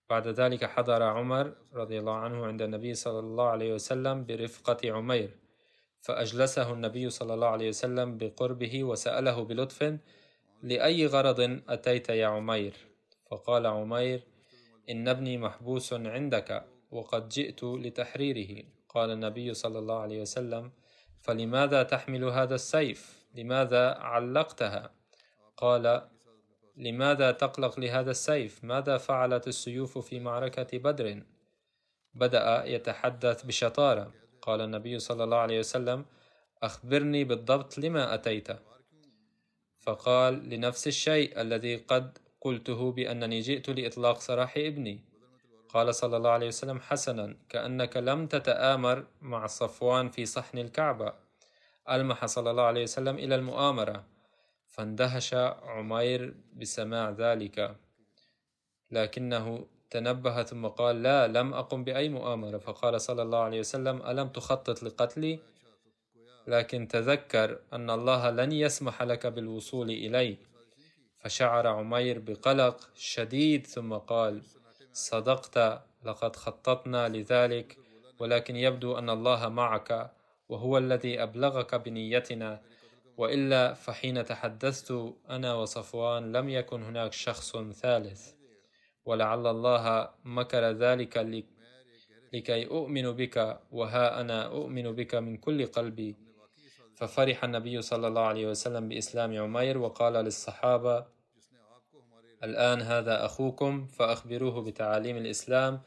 بعد 0.09 0.27
ذلك 0.27 0.65
حضر 0.65 1.03
عمر 1.03 1.53
رضي 1.73 1.99
الله 1.99 2.15
عنه 2.15 2.45
عند 2.45 2.61
النبي 2.61 2.93
صلى 2.93 3.19
الله 3.19 3.47
عليه 3.47 3.73
وسلم 3.73 4.25
برفقة 4.25 4.91
عمير 4.91 5.43
فأجلسه 6.01 6.73
النبي 6.73 7.09
صلى 7.09 7.33
الله 7.33 7.47
عليه 7.47 7.69
وسلم 7.69 8.17
بقربه 8.17 8.83
وسأله 8.83 9.43
بلطف 9.43 9.97
لأي 10.63 11.05
غرض 11.05 11.61
أتيت 11.69 12.09
يا 12.09 12.27
عمير؟ 12.27 12.73
فقال 13.31 13.67
عمير 13.67 14.23
إن 14.89 15.07
ابني 15.07 15.37
محبوس 15.37 15.93
عندك 15.93 16.65
وقد 16.91 17.29
جئت 17.29 17.63
لتحريره. 17.63 18.63
قال 18.89 19.11
النبي 19.11 19.53
صلى 19.53 19.79
الله 19.79 19.99
عليه 19.99 20.21
وسلم 20.21 20.71
فلماذا 21.21 21.83
تحمل 21.83 22.23
هذا 22.23 22.55
السيف؟ 22.55 23.25
لماذا 23.35 23.89
علقتها؟ 23.89 24.91
قال 25.57 26.09
لماذا 26.75 27.31
تقلق 27.31 27.79
لهذا 27.79 28.11
السيف؟ 28.11 28.63
ماذا 28.63 28.97
فعلت 28.97 29.47
السيوف 29.47 29.97
في 29.97 30.19
معركة 30.19 30.77
بدر؟ 30.77 31.23
بدأ 32.13 32.65
يتحدث 32.65 33.45
بشطارة. 33.45 34.11
قال 34.41 34.61
النبي 34.61 34.99
صلى 34.99 35.23
الله 35.23 35.37
عليه 35.37 35.59
وسلم 35.59 36.05
أخبرني 36.63 37.23
بالضبط 37.23 37.77
لما 37.77 38.13
أتيت. 38.13 38.47
فقال 39.79 40.49
لنفس 40.49 40.87
الشيء 40.87 41.41
الذي 41.41 41.75
قد 41.75 42.17
قلته 42.41 42.91
بأنني 42.91 43.39
جئت 43.39 43.69
لإطلاق 43.69 44.19
سراح 44.19 44.57
ابني. 44.57 44.99
قال 45.69 45.95
صلى 45.95 46.17
الله 46.17 46.29
عليه 46.29 46.47
وسلم 46.47 46.79
حسنا 46.79 47.37
كأنك 47.49 47.97
لم 47.97 48.27
تتآمر 48.27 49.05
مع 49.21 49.47
صفوان 49.47 50.09
في 50.09 50.25
صحن 50.25 50.57
الكعبة. 50.57 51.13
ألمح 51.89 52.25
صلى 52.25 52.51
الله 52.51 52.63
عليه 52.63 52.83
وسلم 52.83 53.17
إلى 53.17 53.35
المؤامرة. 53.35 54.12
فاندهش 54.73 55.33
عمير 55.73 56.33
بسماع 56.55 57.09
ذلك 57.09 57.75
لكنه 58.91 59.65
تنبه 59.89 60.43
ثم 60.43 60.67
قال 60.67 61.03
لا 61.03 61.27
لم 61.27 61.53
أقم 61.53 61.83
بأي 61.83 62.09
مؤامرة. 62.09 62.57
فقال 62.57 63.01
صلى 63.01 63.21
الله 63.21 63.39
عليه 63.39 63.59
وسلم 63.59 64.01
ألم 64.01 64.27
تخطط 64.29 64.83
لقتلي؟ 64.83 65.39
لكن 66.47 66.87
تذكر 66.87 67.59
أن 67.73 67.89
الله 67.89 68.29
لن 68.29 68.51
يسمح 68.51 69.03
لك 69.03 69.27
بالوصول 69.27 69.89
إلي. 69.89 70.37
فشعر 71.19 71.67
عمير 71.67 72.19
بقلق 72.19 72.89
شديد 72.95 73.67
ثم 73.67 73.93
قال 73.93 74.41
صدقت 74.93 75.81
لقد 76.05 76.35
خططنا 76.35 77.09
لذلك 77.09 77.77
ولكن 78.19 78.55
يبدو 78.55 78.97
أن 78.97 79.09
الله 79.09 79.49
معك 79.49 80.11
وهو 80.49 80.77
الذي 80.77 81.23
أبلغك 81.23 81.75
بنيتنا. 81.75 82.61
وإلا 83.17 83.73
فحين 83.73 84.25
تحدثت 84.25 85.13
أنا 85.29 85.53
وصفوان 85.53 86.31
لم 86.31 86.49
يكن 86.49 86.83
هناك 86.83 87.13
شخص 87.13 87.57
ثالث 87.57 88.33
ولعل 89.05 89.47
الله 89.47 90.09
مكر 90.23 90.71
ذلك 90.71 91.17
لكي 92.33 92.65
أؤمن 92.65 93.11
بك 93.11 93.59
وها 93.71 94.21
أنا 94.21 94.45
أؤمن 94.45 94.91
بك 94.91 95.15
من 95.15 95.37
كل 95.37 95.65
قلبي. 95.65 96.15
ففرح 96.93 97.43
النبي 97.43 97.81
صلى 97.81 98.07
الله 98.07 98.21
عليه 98.21 98.47
وسلم 98.47 98.89
بإسلام 98.89 99.41
عمير 99.41 99.77
وقال 99.77 100.13
للصحابة 100.13 101.05
الآن 102.43 102.81
هذا 102.81 103.25
أخوكم 103.25 103.87
فأخبروه 103.87 104.61
بتعاليم 104.61 105.17
الإسلام 105.17 105.81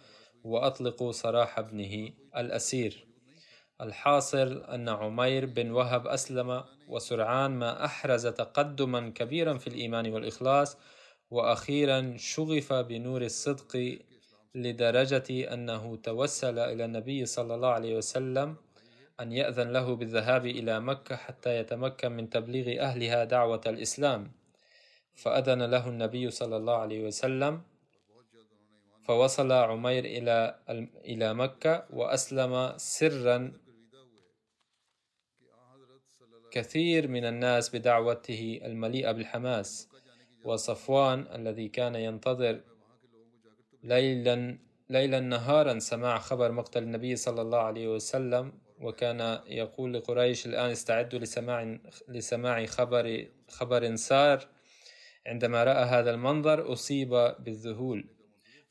وأطلقوا 0.45 1.13
سراح 1.13 1.59
ابنه 1.59 2.13
الأسير. 2.37 3.06
الحاصل 3.81 4.65
أن 4.65 4.89
عمير 4.89 5.47
بن 5.47 5.71
وهب 5.71 6.07
أسلم 6.07 6.65
وسرعان 6.89 7.51
ما 7.51 7.85
أحرز 7.85 8.27
تقدما 8.27 9.11
كبيرا 9.11 9.59
في 9.59 9.67
الإيمان 9.67 10.13
والإخلاص 10.13 10.79
وأخيرا 11.31 12.15
شغف 12.17 12.73
بنور 12.73 13.23
الصدق 13.23 13.99
لدرجة 14.55 15.53
أنه 15.55 15.97
توسل 15.97 16.59
إلى 16.59 16.85
النبي 16.85 17.27
صلى 17.27 17.55
الله 17.55 17.69
عليه 17.69 17.97
وسلم 17.97 18.57
أن 19.21 19.33
يأذن 19.33 19.73
له 19.73 19.97
بالذهاب 19.97 20.47
إلى 20.47 20.81
مكة 20.81 21.17
حتى 21.17 21.57
يتمكن 21.57 22.13
من 22.13 22.31
تبليغ 22.31 22.81
أهلها 22.83 23.25
دعوة 23.25 23.61
الإسلام. 23.67 24.33
فأذن 25.15 25.63
له 25.63 25.89
النبي 25.89 26.31
صلى 26.31 26.57
الله 26.57 26.77
عليه 26.77 27.07
وسلم 27.07 27.63
فوصل 29.07 29.53
عمير 29.53 30.05
إلى 31.05 31.35
مكة 31.35 31.87
وأسلم 31.91 32.73
سرا 32.77 33.53
كثير 36.57 37.09
من 37.09 37.25
الناس 37.25 37.77
بدعوته 37.77 38.61
المليئة 38.65 39.13
بالحماس 39.13 39.89
وصفوان 40.45 41.27
الذي 41.35 41.69
كان 41.69 41.95
ينتظر 41.95 42.61
ليلا 43.83 44.59
ليلا 44.91 45.21
نهارا 45.21 45.79
سماع 45.79 46.19
خبر 46.19 46.53
مقتل 46.53 46.83
النبي 46.83 47.17
صلى 47.17 47.43
الله 47.43 47.59
عليه 47.59 47.89
وسلم 47.89 48.53
وكان 48.81 49.41
يقول 49.47 49.95
لقريش 49.95 50.47
الآن 50.47 50.71
استعدوا 50.71 51.19
لسماع 51.19 51.79
لسماع 52.09 52.67
خبر 52.67 53.27
خبر 53.49 53.97
سار. 53.97 54.49
عندما 55.27 55.65
رأى 55.65 55.85
هذا 55.85 56.11
المنظر 56.11 56.73
أصيب 56.73 57.11
بالذهول 57.39 58.09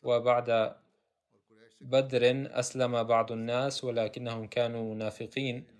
وبعد 0.04 0.76
بدر 1.82 2.48
أسلم 2.60 3.04
بعض 3.04 3.32
الناس 3.32 3.84
ولكنهم 3.84 4.48
كانوا 4.48 4.94
منافقين. 4.94 5.75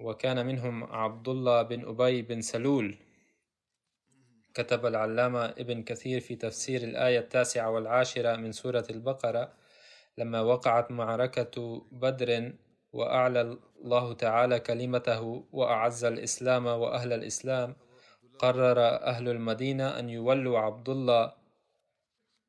وكان 0.00 0.46
منهم 0.46 0.84
عبد 0.84 1.28
الله 1.28 1.62
بن 1.62 1.84
أبي 1.88 2.22
بن 2.22 2.40
سلول. 2.40 2.96
كتب 4.54 4.86
العلامة 4.86 5.44
ابن 5.44 5.82
كثير 5.82 6.20
في 6.20 6.36
تفسير 6.36 6.82
الآية 6.82 7.18
التاسعة 7.18 7.70
والعاشرة 7.70 8.36
من 8.36 8.52
سورة 8.52 8.86
البقرة 8.90 9.52
لما 10.18 10.40
وقعت 10.40 10.90
معركة 10.90 11.86
بدر 11.92 12.52
وأعلى 12.92 13.58
الله 13.84 14.12
تعالى 14.12 14.60
كلمته 14.60 15.44
وأعز 15.52 16.04
الإسلام 16.04 16.66
وأهل 16.66 17.12
الإسلام 17.12 17.76
قرر 18.38 18.78
أهل 18.80 19.28
المدينة 19.28 19.98
أن 19.98 20.10
يولوا 20.10 20.58
عبد 20.58 20.88
الله 20.88 21.32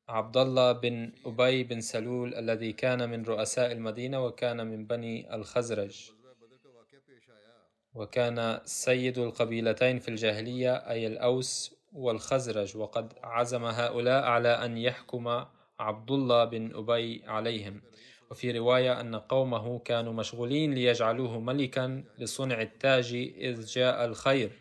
عبد 0.08 0.36
الله 0.36 0.72
بن 0.72 1.12
أبي 1.26 1.64
بن 1.64 1.80
سلول 1.80 2.34
الذي 2.34 2.72
كان 2.72 3.10
من 3.10 3.24
رؤساء 3.24 3.72
المدينة 3.72 4.24
وكان 4.24 4.66
من 4.66 4.86
بني 4.86 5.34
الخزرج. 5.34 6.21
وكان 7.94 8.60
سيد 8.64 9.18
القبيلتين 9.18 9.98
في 9.98 10.08
الجاهلية 10.08 10.74
أي 10.74 11.06
الأوس 11.06 11.74
والخزرج. 11.92 12.76
وقد 12.76 13.12
عزم 13.22 13.64
هؤلاء 13.64 14.22
على 14.22 14.48
أن 14.48 14.78
يحكم 14.78 15.44
عبد 15.78 16.10
الله 16.10 16.44
بن 16.44 16.74
أبي 16.74 17.24
عليهم. 17.26 17.82
وفي 18.30 18.58
رواية 18.58 19.00
أن 19.00 19.16
قومه 19.16 19.78
كانوا 19.78 20.12
مشغولين 20.12 20.74
ليجعلوه 20.74 21.40
ملكا 21.40 22.04
لصنع 22.18 22.62
التاج 22.62 23.14
إذ 23.36 23.64
جاء 23.64 24.04
الخير 24.04 24.52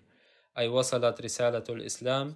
أي 0.57 0.67
وصلت 0.67 1.21
رسالة 1.21 1.63
الإسلام. 1.69 2.35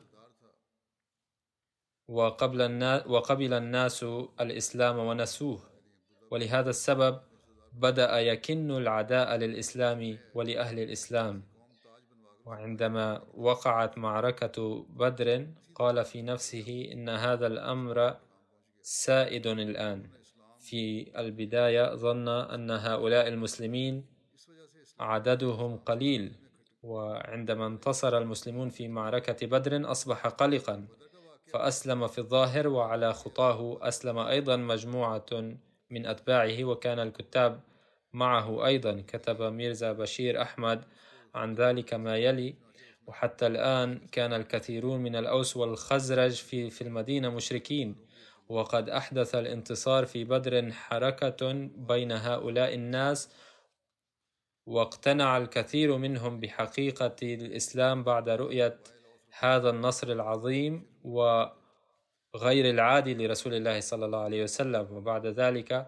وقبل 2.08 2.62
الناس 2.62 3.08
وقبل 3.08 3.54
الناس 3.54 4.04
الإسلام 4.42 4.98
ونسوه. 4.98 5.60
ولهذا 6.32 6.70
السبب 6.70 7.20
بدأ 7.80 8.20
يكن 8.20 8.72
العداء 8.72 9.36
للإسلام 9.36 10.18
ولأهل 10.34 10.80
الإسلام. 10.80 11.44
وعندما 12.46 13.22
وقعت 13.34 13.98
معركة 13.98 14.86
بدر 14.90 15.48
قال 15.76 16.06
في 16.06 16.22
نفسه 16.22 16.90
إن 16.92 17.10
هذا 17.10 17.48
الأمر 17.48 18.18
سائد 18.82 19.48
الآن. 19.48 20.10
في 20.62 21.12
البداية 21.20 21.96
ظن 21.96 22.28
أن 22.28 22.72
هؤلاء 22.72 23.28
المسلمين 23.28 24.06
عددهم 25.00 25.78
قليل. 25.78 26.36
وعندما 26.86 27.68
انتصر 27.68 28.18
المسلمون 28.18 28.70
في 28.70 28.88
معركة 28.88 29.48
بدر 29.48 29.92
أصبح 29.92 30.28
قلقا 30.28 30.88
فأسلم 31.54 32.08
في 32.08 32.18
الظاهر 32.18 32.68
وعلى 32.68 33.14
خطاه 33.14 33.88
أسلم 33.88 34.18
أيضا 34.18 34.56
مجموعة 34.56 35.26
من 35.90 36.06
أتباعه 36.06 36.64
وكان 36.64 37.00
الكتاب 37.00 37.62
معه 38.14 38.66
أيضا 38.66 39.04
كتب 39.08 39.42
ميرزا 39.42 39.92
بشير 39.92 40.42
أحمد 40.42 40.86
عن 41.36 41.56
ذلك 41.56 41.94
ما 41.94 42.18
يلي. 42.18 42.56
وحتى 43.08 43.48
الآن 43.48 44.08
كان 44.12 44.34
الكثيرون 44.34 45.00
من 45.00 45.16
الأوس 45.16 45.58
والخزرج 45.58 46.32
في, 46.32 46.70
في 46.70 46.82
المدينة 46.82 47.30
مشركين. 47.30 47.96
وقد 48.50 48.90
أحدث 48.90 49.36
الانتصار 49.36 50.06
في 50.06 50.24
بدر 50.24 50.72
حركة 50.72 51.54
بين 51.78 52.12
هؤلاء 52.12 52.74
الناس 52.74 53.30
واقتنع 54.66 55.38
الكثير 55.38 55.98
منهم 55.98 56.40
بحقيقة 56.40 57.16
الإسلام 57.24 58.04
بعد 58.04 58.30
رؤية 58.30 58.80
هذا 59.40 59.70
النصر 59.70 60.12
العظيم. 60.12 60.86
وغير 62.36 62.70
العادي 62.70 63.14
لرسول 63.14 63.54
الله 63.54 63.80
صلى 63.80 64.06
الله 64.06 64.20
عليه 64.20 64.44
وسلم. 64.44 64.88
وبعد 64.92 65.26
ذلك 65.26 65.88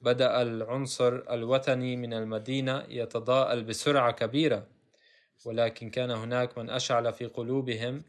بدأ 0.00 0.42
العنصر 0.42 1.14
الوثني 1.30 1.96
من 1.96 2.12
المدينة 2.14 2.84
يتضاءل 2.88 3.64
بسرعة 3.64 4.12
كبيرة. 4.12 4.66
ولكن 5.46 5.90
كان 5.90 6.10
هناك 6.10 6.58
من 6.58 6.70
أشعل 6.70 7.12
في 7.12 7.26
قلوبهم 7.26 8.02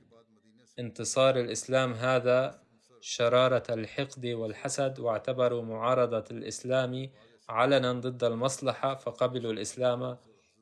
انتصار 0.79 1.39
الإسلام 1.39 1.93
هذا 1.93 2.61
شرارة 3.01 3.63
الحقد 3.69 4.25
والحسد 4.25 4.99
واعتبروا 4.99 5.61
معارضة 5.61 6.25
الإسلام 6.31 7.09
علنا 7.49 7.93
ضد 7.93 8.23
المصلحة 8.23 8.95
فقبلوا 8.95 9.51
الإسلام 9.51 10.17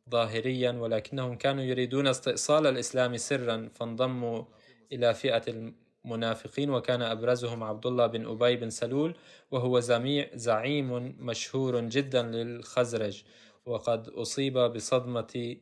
ظاهريا. 0.10 0.72
ولكنهم 0.72 1.36
كانوا 1.38 1.63
يريدون 1.63 2.08
استئصال 2.08 2.67
الإسلام 2.67 3.17
سرا 3.17 3.69
فانضموا 3.76 4.43
إلى 4.91 5.13
فئة 5.13 5.74
المنافقين 6.10 6.69
وكان 6.69 7.02
أبرزهم 7.02 7.63
عبد 7.63 7.86
الله 7.86 8.08
بن 8.08 8.26
أبي 8.26 8.56
بن 8.56 8.69
سلول 8.69 9.15
وهو 9.52 9.80
زعيم 10.34 11.15
مشهور 11.19 11.80
جدا 11.82 12.22
للخزرج. 12.22 13.24
وقد 13.65 14.08
أصيب 14.10 14.58
بصدمة 14.58 15.56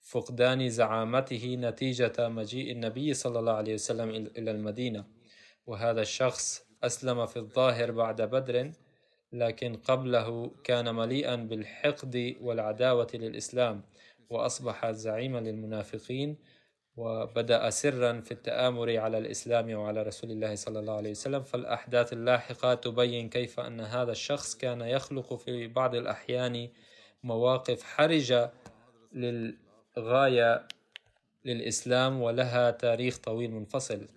فقدان 0.00 0.68
زعامته 0.68 1.56
نتيجة 1.60 2.28
مجيء 2.28 2.72
النبي 2.72 3.14
صلى 3.14 3.38
الله 3.38 3.52
عليه 3.52 3.74
وسلم 3.74 4.10
إلى 4.10 4.50
المدينة. 4.50 5.04
وهذا 5.66 6.00
الشخص 6.02 6.66
أسلم 6.82 7.26
في 7.26 7.36
الظاهر 7.36 7.90
بعد 7.90 8.22
بدر 8.22 8.72
لكن 9.32 9.76
قبله 9.76 10.50
كان 10.64 10.94
مليئا 10.94 11.36
بالحقد 11.36 12.36
والعداوة 12.40 13.08
للإسلام 13.14 13.82
وأصبح 14.30 14.90
زعيما 14.90 15.38
للمنافقين. 15.38 16.36
وبدأ 16.96 17.70
سرا 17.70 18.20
في 18.20 18.32
التآمر 18.32 18.96
على 18.98 19.18
الإسلام 19.18 19.74
وعلى 19.74 20.02
رسول 20.02 20.30
الله 20.30 20.54
صلى 20.54 20.78
الله 20.80 20.96
عليه 20.96 21.10
وسلم 21.10 21.42
فالأحداث 21.42 22.12
اللاحقة 22.12 22.74
تبين 22.74 23.28
كيف 23.28 23.60
أن 23.60 23.80
هذا 23.80 24.12
الشخص 24.12 24.54
كان 24.54 24.80
يخلق 24.80 25.34
في 25.34 25.66
بعض 25.66 25.94
الأحيان 25.94 26.68
مواقف 27.22 27.82
حرجة 27.82 28.52
للغاية 29.12 30.68
للإسلام 31.44 32.22
ولها 32.22 32.70
تاريخ 32.70 33.18
طويل 33.18 33.50
منفصل. 33.50 34.08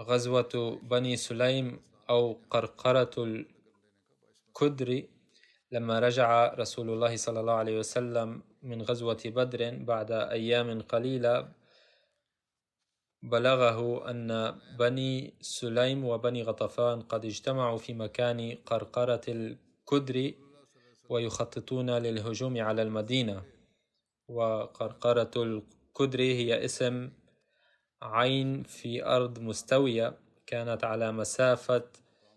غزوة 0.00 0.80
بني 0.82 1.16
سليم 1.16 1.80
أو 2.10 2.36
قرقرة 2.50 3.10
الكدر 3.18 5.02
لما 5.72 5.98
رجع 5.98 6.54
رسول 6.54 6.90
الله 6.90 7.16
صلى 7.16 7.40
الله 7.40 7.52
عليه 7.52 7.78
وسلم 7.78 8.42
من 8.62 8.82
غزوة 8.82 9.22
بدر 9.24 9.74
بعد 9.84 10.12
أيام 10.12 10.82
قليلة 10.82 11.48
بلغه 13.22 14.10
أن 14.10 14.58
بني 14.78 15.34
سليم 15.40 16.04
وبني 16.04 16.42
غطفان 16.42 17.02
قد 17.02 17.24
اجتمعوا 17.24 17.78
في 17.78 17.94
مكان 17.94 18.58
قرقرة 18.66 19.20
الكدر 19.28 20.32
ويخططون 21.08 21.90
للهجوم 21.90 22.60
على 22.60 22.82
المدينة. 22.82 23.42
وقرقرة 24.28 25.30
الكدر 25.36 26.20
هي 26.20 26.64
اسم 26.64 27.10
عين 28.02 28.62
في 28.62 29.04
أرض 29.04 29.38
مستوية 29.38 30.18
كانت 30.46 30.84
على 30.84 31.12
مسافة 31.12 31.84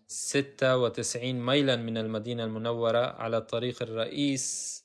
96 0.06 1.32
ميلا 1.46 1.76
من 1.76 1.98
المدينة 1.98 2.44
المنورة 2.44 2.98
على 2.98 3.36
الطريق 3.36 3.82
الرئيس 3.82 4.83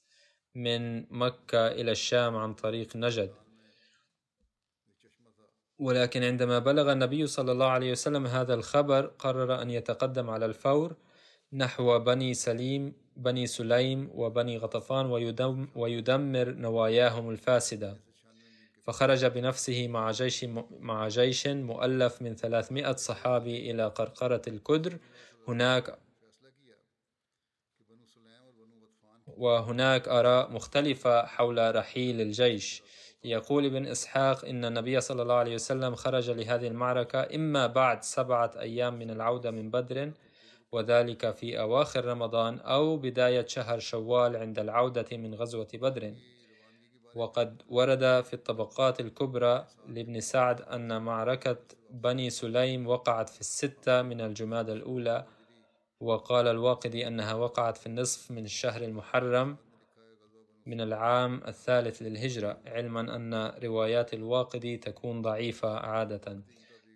من 0.56 1.06
مكة 1.14 1.68
إلى 1.68 1.92
الشام 1.92 2.36
عن 2.36 2.54
طريق 2.54 2.96
نجد. 2.96 3.32
ولكن 5.80 6.24
عندما 6.24 6.60
بلغ 6.60 6.92
النبي 6.92 7.28
صلى 7.28 7.52
الله 7.52 7.66
عليه 7.68 7.92
وسلم 7.92 8.28
هذا 8.28 8.54
الخبر 8.54 9.06
قرر 9.06 9.62
أن 9.62 9.70
يتقدم 9.70 10.30
على 10.30 10.46
الفور 10.46 10.96
نحو 11.54 12.00
بني 12.00 12.34
سليم 12.34 12.94
بني 13.16 13.48
سليم 13.48 14.10
وبني 14.14 14.58
غطفان 14.58 15.06
ويدمر 15.76 16.50
نواياهم 16.50 17.30
الفاسدة. 17.30 17.98
فخرج 18.84 19.26
بنفسه 19.26 19.88
مع 19.88 20.12
جيش 20.12 20.46
مع 20.80 21.08
جيش 21.08 21.48
مؤلف 21.48 22.22
من 22.22 22.36
300 22.36 22.96
صحابي 22.96 23.72
إلى 23.72 23.88
قرقرة 23.88 24.42
الكدر. 24.48 24.98
هناك 25.48 26.00
وهناك 29.39 30.08
آراء 30.08 30.52
مختلفة 30.52 31.25
حول 31.25 31.75
رحيل 31.75 32.21
الجيش. 32.21 32.84
يقول 33.23 33.65
ابن 33.65 33.86
إسحاق 33.86 34.45
إن 34.45 34.65
النبي 34.65 35.02
صلى 35.02 35.21
الله 35.21 35.34
عليه 35.34 35.56
وسلم 35.56 35.95
خرج 35.95 36.30
لهذه 36.30 36.67
المعركة 36.67 37.36
إما 37.36 37.67
بعد 37.67 38.04
سبعة 38.04 38.52
أيام 38.60 38.99
من 38.99 39.12
العودة 39.12 39.52
من 39.52 39.69
بدر 39.69 40.12
وذلك 40.71 41.32
في 41.32 41.60
أواخر 41.60 42.06
رمضان 42.06 42.60
أو 42.60 42.97
بداية 42.97 43.45
شهر 43.47 43.80
شوال 43.80 44.36
عند 44.36 44.60
العودة 44.60 45.17
من 45.17 45.36
غزوة 45.36 45.67
بدر. 45.73 46.13
وقد 47.15 47.62
ورد 47.69 48.23
في 48.23 48.34
الطبقات 48.34 48.99
الكبرى 48.99 49.67
لابن 49.88 50.19
سعد 50.19 50.62
أن 50.62 51.02
معركة 51.02 51.58
بني 51.89 52.30
سليم 52.30 52.88
وقعت 52.88 53.30
في 53.30 53.39
الستة 53.39 54.02
من 54.02 54.21
الجماد 54.21 54.69
الأولى 54.69 55.25
وقال 56.00 56.48
الواقدي 56.48 57.08
أنها 57.08 57.34
وقعت 57.34 57.78
في 57.78 57.86
النصف 57.86 58.32
من 58.32 58.46
الشهر 58.46 58.82
المحرم 58.82 59.58
من 60.66 60.82
العام 60.82 61.42
الثالث 61.48 62.02
للهجرة 62.02 62.58
علما 62.66 63.16
أن 63.16 63.34
روايات 63.64 64.14
الواقدي 64.14 64.78
تكون 64.78 65.22
ضعيفة 65.22 65.80
عادة. 65.80 66.42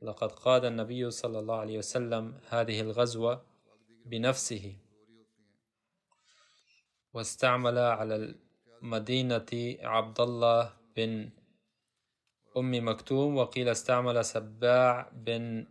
لقد 0.02 0.32
قاد 0.32 0.66
النبي 0.66 1.12
صلى 1.12 1.39
الله 1.39 1.56
عليه 1.56 1.78
وسلم 1.78 2.34
هذه 2.50 2.82
الغزوة 2.82 3.42
بنفسه. 4.06 4.76
واستعمل 7.13 7.78
على 7.78 8.36
المدينة 8.82 9.78
عبد 9.82 10.20
الله 10.22 10.74
بن 10.96 11.30
أم 12.58 12.88
مكتوم 12.88 13.38
وقيل 13.38 13.70
استعمل 13.70 14.26
سباع 14.26 15.10
بن 15.13 15.66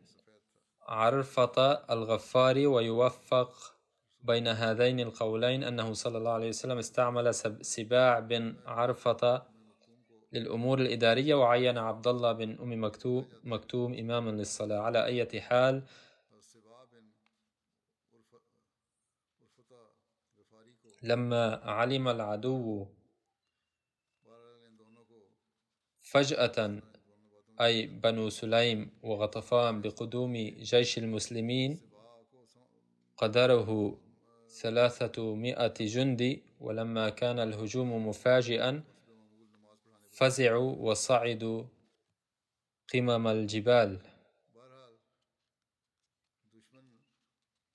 عرفة 0.92 1.72
الغفاري 1.90 2.66
ويوفق 2.66 3.74
بين 4.20 4.48
هذين 4.48 5.00
القولين 5.00 5.64
أنه 5.64 5.92
صلى 5.92 6.18
الله 6.18 6.31
عليه 6.31 6.48
وسلم 6.48 6.78
استعمل 6.78 7.35
سباع 7.64 8.18
بن 8.18 8.57
عرفة 8.66 9.42
للأمور 10.33 10.78
الإدارية 10.78 11.35
وعين 11.35 11.78
عبد 11.78 12.07
الله 12.07 12.33
بن 12.33 12.59
أم 12.61 12.85
مكتوم, 12.85 13.28
مكتوم 13.44 13.94
إماما 13.94 14.31
للصلاة. 14.31 14.78
على 14.78 15.05
أي 15.05 15.40
حال 15.40 15.83
لما 21.02 21.55
علم 21.64 22.09
العدو 22.09 22.87
فجأة 26.00 26.83
أي 27.60 27.86
بنو 27.86 28.30
سليم 28.30 28.90
وغطفان 29.02 29.80
بقدوم 29.80 30.36
جيش 30.60 30.98
المسلمين 30.98 31.80
قدره 33.16 33.98
ثلاثة 34.48 35.16
جندي 35.86 36.42
ولما 36.60 37.08
كان 37.10 37.38
الهجوم 37.38 38.08
مفاجئا 38.08 38.82
فزعوا 40.10 40.76
وصعدوا 40.76 41.64
قمم 42.92 43.26
الجبال. 43.26 43.98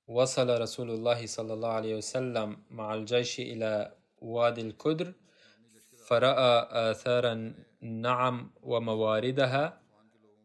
وصل 0.07 0.61
رسول 0.61 0.91
الله 0.91 1.25
صلى 1.25 1.53
الله 1.53 1.69
عليه 1.69 1.95
وسلم 1.95 2.57
مع 2.71 2.93
الجيش 2.93 3.39
إلى 3.39 3.95
وادي 4.21 4.61
الكدر 4.61 5.13
فرأى 6.07 6.67
آثار 6.71 7.53
النعم 7.83 8.51
ومواردها 8.61 9.81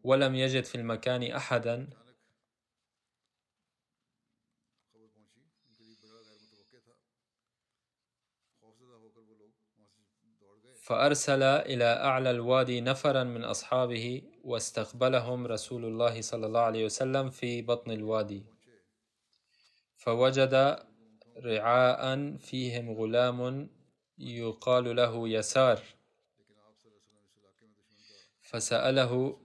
ولم 0.03 0.35
يجد 0.35 0.63
في 0.63 0.75
المكان 0.75 1.31
أحدا. 1.31 1.89
فأرسل 10.83 11.43
إلى 11.43 11.83
أعلى 11.83 12.31
الوادي 12.31 12.81
نفرا 12.81 13.23
من 13.23 13.43
أصحابه 13.43 14.21
واستقبلهم 14.43 15.47
رسول 15.47 15.85
الله 15.85 16.21
صلى 16.21 16.45
الله 16.45 16.59
عليه 16.59 16.85
وسلم 16.85 17.29
في 17.29 17.61
بطن 17.61 17.91
الوادي. 17.91 18.45
فوجد 19.95 20.53
رعاء 21.37 22.35
فيهم 22.37 22.91
غلام 22.91 23.69
يقال 24.17 24.95
له 24.95 25.29
يسار. 25.29 25.79
فسأله 28.53 29.37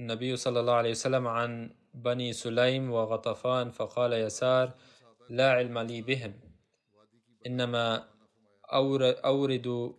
النبي 0.00 0.36
صلى 0.36 0.60
الله 0.60 0.72
عليه 0.72 0.90
وسلم 0.90 1.26
عن 1.28 1.74
بني 1.94 2.32
سليم 2.32 2.90
وغطفان 2.90 3.70
فقال 3.70 4.12
يسار 4.12 4.72
لا 5.30 5.52
علم 5.52 5.78
لي 5.78 6.02
بهم 6.02 6.40
إنما 7.46 8.08
أور- 8.64 9.24
أورد 9.24 9.94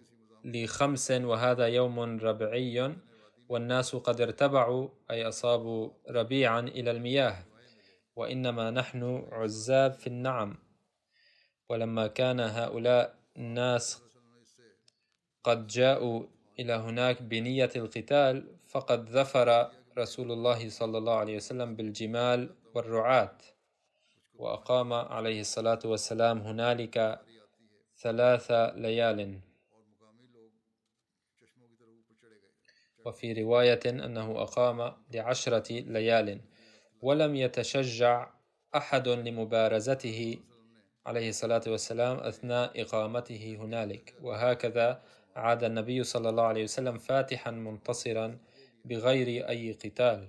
لي 0.45 0.67
خمس 0.67 1.11
وهذا 1.11 1.67
يوم 1.67 1.99
ربيعي 1.99 2.95
والناس 3.49 3.95
قد 3.95 4.21
ارتبعوا 4.21 4.89
أي 5.11 5.27
أصابوا 5.27 5.89
ربيعا 6.09 6.59
إلى 6.59 6.91
المياه 6.91 7.45
وإنما 8.15 8.71
نحن 8.71 9.27
عزاب 9.31 9.93
في 9.93 10.07
النعم. 10.07 10.57
ولما 11.69 12.07
كان 12.07 12.39
هؤلاء 12.39 13.15
الناس 13.37 14.01
قد 15.43 15.67
جاءوا 15.67 16.23
إلى 16.61 16.73
هناك 16.73 17.21
بنية 17.21 17.69
القتال 17.75 18.55
فقد 18.69 19.09
ظفر 19.09 19.71
رسول 19.97 20.31
الله 20.31 20.69
صلى 20.69 20.97
الله 20.97 21.15
عليه 21.15 21.35
وسلم 21.35 21.75
بالجمال 21.75 22.55
والرعاة. 22.75 23.37
وأقام 24.33 24.93
عليه 24.93 25.41
الصلاة 25.41 25.79
والسلام 25.85 26.37
هنالك 26.39 27.19
ثلاث 27.97 28.51
ليال. 28.75 29.39
وفي 33.05 33.33
رواية 33.33 33.79
أنه 33.85 34.41
أقام 34.41 34.93
لعشرة 35.13 35.73
ليال. 35.73 36.41
ولم 37.01 37.35
يتشجع 37.35 38.29
أحد 38.75 39.07
لمبارزته 39.07 40.39
عليه 41.05 41.29
الصلاة 41.29 41.61
والسلام 41.67 42.17
أثناء 42.17 42.81
إقامته 42.81 43.57
هنالك. 43.59 44.15
وهكذا 44.21 45.01
عاد 45.35 45.63
النبي 45.63 46.03
صلى 46.03 46.29
الله 46.29 46.43
عليه 46.43 46.63
وسلم 46.63 46.97
فاتحا 46.97 47.51
منتصرا 47.51 48.37
بغير 48.85 49.49
أي 49.49 49.71
قتال. 49.71 50.27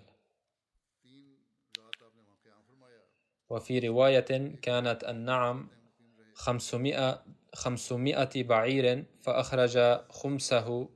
وفي 3.51 3.79
رواية 3.79 4.57
كانت 4.62 5.05
النعم 5.05 5.69
خمسمائة, 6.35 7.25
خمسمائة 7.55 8.43
بعير 8.43 9.05
فأخرج 9.21 9.79
خمسه 10.11 10.88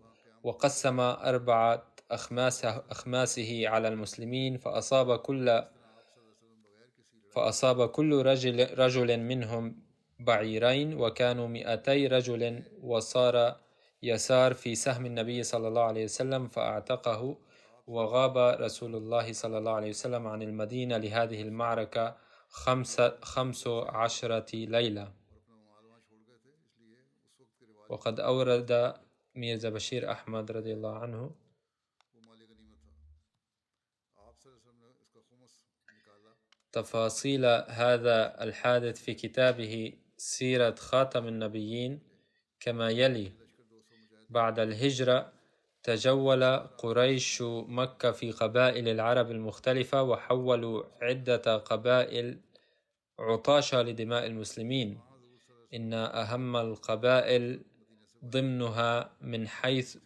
وقسم 0.43 1.01
أربعة 1.01 1.87
أخماسه, 2.11 2.85
أخماسه 2.91 3.69
على 3.69 3.89
المسلمين 3.89 4.59
فأصاب 4.59 5.19
كل 5.19 5.65
فأصاب 7.31 7.89
كل 7.89 8.23
رجل, 8.23 8.79
رجل 8.79 9.21
منهم 9.21 9.83
بعيرين 10.21 10.95
وكانوا 10.95 11.49
مئتي 11.49 12.07
رجل 12.07 12.63
وصار 12.83 13.57
يسار 14.07 14.55
في 14.55 14.75
سهم 14.75 15.07
النبي 15.07 15.43
صلى 15.43 15.69
الله 15.69 15.83
عليه 15.83 16.05
وسلم 16.05 16.49
فأعتقه 16.49 17.39
وغاب 17.87 18.39
رسول 18.39 18.97
الله 18.97 19.33
صلى 19.33 19.59
الله 19.59 19.73
عليه 19.73 19.89
وسلم 19.89 20.27
عن 20.27 20.43
المدينة 20.43 20.97
لهذه 20.97 21.43
المعركة 21.43 22.17
خمسة 22.49 23.21
خمس 23.21 23.69
عشرة 23.69 24.57
ليلة. 24.57 25.13
وقد 27.89 28.21
أورد 28.21 28.95
ميرزا 29.35 29.71
بشير 29.71 30.13
أحمد 30.13 30.51
رضي 30.51 30.73
الله 30.73 30.99
عنه 30.99 31.31
تفاصيل 36.73 37.45
هذا 37.69 38.43
الحادث 38.45 39.03
في 39.03 39.15
كتابه 39.15 39.93
سيرة 40.17 40.75
خاتم 40.75 41.29
النبيين 41.29 42.01
كما 42.61 42.91
يلي. 42.91 43.46
بعد 44.31 44.59
الهجرة 44.59 45.33
تجول 45.83 46.45
قريش 46.57 47.43
مكة 47.69 48.13
في 48.13 48.33
قبائل 48.33 48.89
العرب 48.89 49.31
المختلفة 49.31 50.03
وحولوا 50.03 50.85
عدة 51.03 51.57
قبائل 51.57 52.41
عطاشة 53.19 53.83
لدماء 53.83 54.27
المسلمين. 54.27 55.01
إن 55.75 55.93
أهم 55.93 56.57
القبائل 56.57 57.61
ضمنها 58.25 59.11
من 59.21 59.49
حيث 59.49 59.97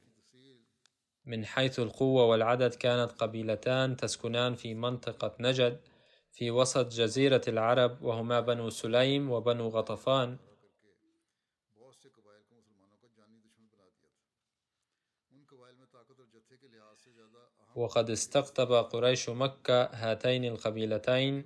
من 1.27 1.45
حيث 1.45 1.79
القوة 1.81 2.25
والعدد 2.25 2.75
كانت 2.75 3.13
قبيلتان 3.13 3.97
تسكنان 3.97 4.55
في 4.55 4.75
منطقة 4.75 5.35
نجد 5.41 5.81
في 6.33 6.51
وسط 6.51 6.93
جزيرة 6.93 7.41
العرب 7.49 8.03
وهما 8.03 8.41
بنو 8.41 8.71
سليم 8.71 9.31
وبنو 9.31 9.69
غطفان. 9.69 10.39
وقد 17.81 18.11
استقطب 18.11 18.73
قريش 18.73 19.29
مكة 19.29 19.83
هاتين 19.83 20.45
القبيلتين 20.45 21.45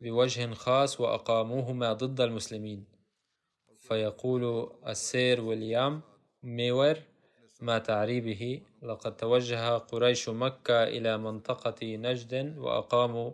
بوجه 0.00 0.54
خاص 0.54 1.00
وأقاموهما 1.00 1.92
ضد 1.92 2.20
المسلمين. 2.20 2.84
فيقول 3.80 4.72
السير 4.86 5.40
ويليام 5.40 6.00
ميور 6.42 6.96
ما 7.60 7.78
تعري 7.78 8.20
به 8.20 8.62
لقد 8.82 9.16
توجه 9.16 9.78
قريش 9.78 10.28
مكة 10.28 10.82
إلى 10.82 11.18
منطقة 11.18 11.96
نجد 11.96 12.58
وأقاموا 12.58 13.30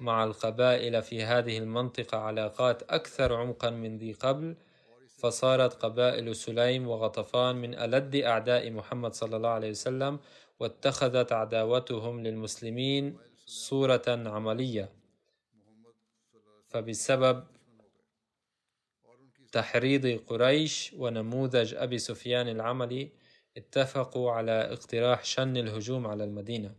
مع 0.00 0.24
القبائل 0.24 1.02
في 1.02 1.22
هذه 1.22 1.58
المنطقة 1.58 2.18
علاقات 2.18 2.82
أكثر 2.82 3.34
عمقا 3.34 3.70
من 3.70 3.98
ذي 3.98 4.12
قبل 4.12 4.56
فصارت 5.18 5.72
قبائل 5.74 6.36
سليم 6.36 6.88
وغطفان 6.88 7.56
من 7.56 7.74
ألد 7.74 8.16
أعداء 8.16 8.70
محمد 8.70 9.14
صلى 9.14 9.36
الله 9.36 9.48
عليه 9.48 9.70
وسلم 9.70 10.18
واتخذت 10.60 11.32
عداوتهم 11.32 12.22
للمسلمين 12.22 13.18
صورة 13.46 14.02
عملية. 14.08 14.92
فبسبب 16.68 17.44
تحريض 19.52 20.20
قريش 20.26 20.94
ونموذج 20.98 21.74
أبي 21.74 21.98
سفيان 21.98 22.48
العملي 22.48 23.08
اتفقوا 23.56 24.32
على 24.32 24.52
اقتراح 24.52 25.24
شن 25.24 25.56
الهجوم 25.56 26.06
على 26.06 26.24
المدينة. 26.24 26.74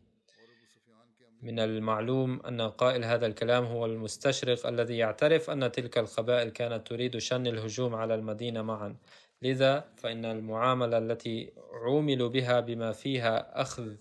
من 1.41 1.59
المعلوم 1.59 2.39
أن 2.45 2.61
قائل 2.61 3.03
هذا 3.03 3.25
الكلام 3.27 3.65
هو 3.65 3.85
المستشرق 3.85 4.67
الذي 4.67 4.97
يعترف 4.97 5.49
أن 5.49 5.71
تلك 5.71 5.97
القبائل 5.97 6.49
كانت 6.49 6.87
تريد 6.87 7.17
شن 7.17 7.47
الهجوم 7.47 7.95
على 7.95 8.15
المدينة 8.15 8.61
معا. 8.61 8.95
لذا 9.41 9.85
فإن 9.95 10.25
المعاملة 10.25 10.97
التي 10.97 11.51
عوملوا 11.73 12.29
بها 12.29 12.59
بما 12.59 12.91
فيها 12.91 13.61
أخذ 13.61 13.93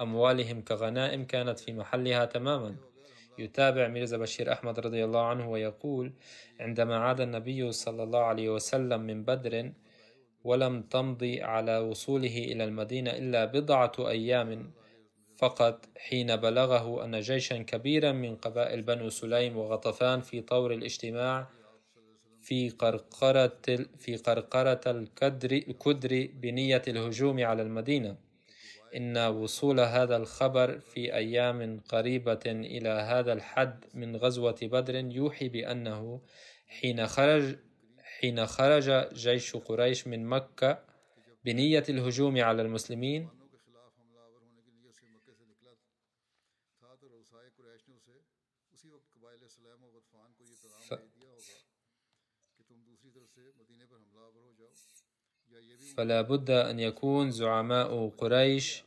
أموالهم 0.00 0.62
كغنائم 0.62 1.24
كانت 1.24 1.58
في 1.58 1.72
محلها 1.72 2.24
تماما. 2.24 2.76
يتابع 3.38 3.88
ميرزا 3.88 4.16
بشير 4.16 4.52
أحمد 4.52 4.80
رضي 4.80 5.04
الله 5.04 5.26
عنه 5.26 5.50
ويقول 5.50 6.12
عندما 6.60 6.98
عاد 6.98 7.20
النبي 7.20 7.72
صلى 7.72 8.02
الله 8.02 8.18
عليه 8.18 8.48
وسلم 8.48 9.00
من 9.00 9.24
بدر 9.24 9.72
ولم 10.44 10.82
تمضي 10.82 11.42
على 11.42 11.78
وصوله 11.78 12.38
إلى 12.38 12.64
المدينة 12.64 13.10
إلا 13.10 13.44
بضعة 13.44 13.92
أيام 13.98 14.70
فقط 15.36 15.84
حين 15.96 16.36
بلغه 16.36 17.04
أن 17.04 17.20
جيشا 17.20 17.58
كبيرا 17.62 18.12
من 18.12 18.36
قبائل 18.36 18.82
بنو 18.82 19.08
سليم 19.08 19.56
وغطفان 19.56 20.20
في 20.20 20.40
طور 20.40 20.72
الاجتماع 20.72 21.48
في 22.48 22.70
قرقرة 22.70 23.60
في 23.98 24.16
قرقرة 24.16 24.80
الكدر 24.86 25.52
الكدر 25.52 26.28
بنية 26.34 26.82
الهجوم 26.88 27.44
على 27.44 27.62
المدينة. 27.62 28.16
إن 28.96 29.18
وصول 29.18 29.80
هذا 29.80 30.16
الخبر 30.16 30.78
في 30.78 31.14
أيام 31.14 31.80
قريبة 31.88 32.40
إلى 32.46 32.88
هذا 32.88 33.32
الحد 33.32 33.84
من 33.94 34.16
غزوة 34.16 34.58
بدر 34.62 34.94
يوحي 34.94 35.48
بأنه 35.48 36.20
حين 36.66 37.06
خرج 37.06 37.56
حين 38.02 38.46
خرج 38.46 39.14
جيش 39.14 39.56
قريش 39.56 40.06
من 40.06 40.26
مكة 40.26 40.78
بنية 41.44 41.84
الهجوم 41.88 42.40
على 42.40 42.62
المسلمين 42.62 43.28
فلا 55.98 56.22
بد 56.22 56.50
أن 56.50 56.80
يكون 56.80 57.30
زعماء 57.30 58.08
قريش 58.08 58.84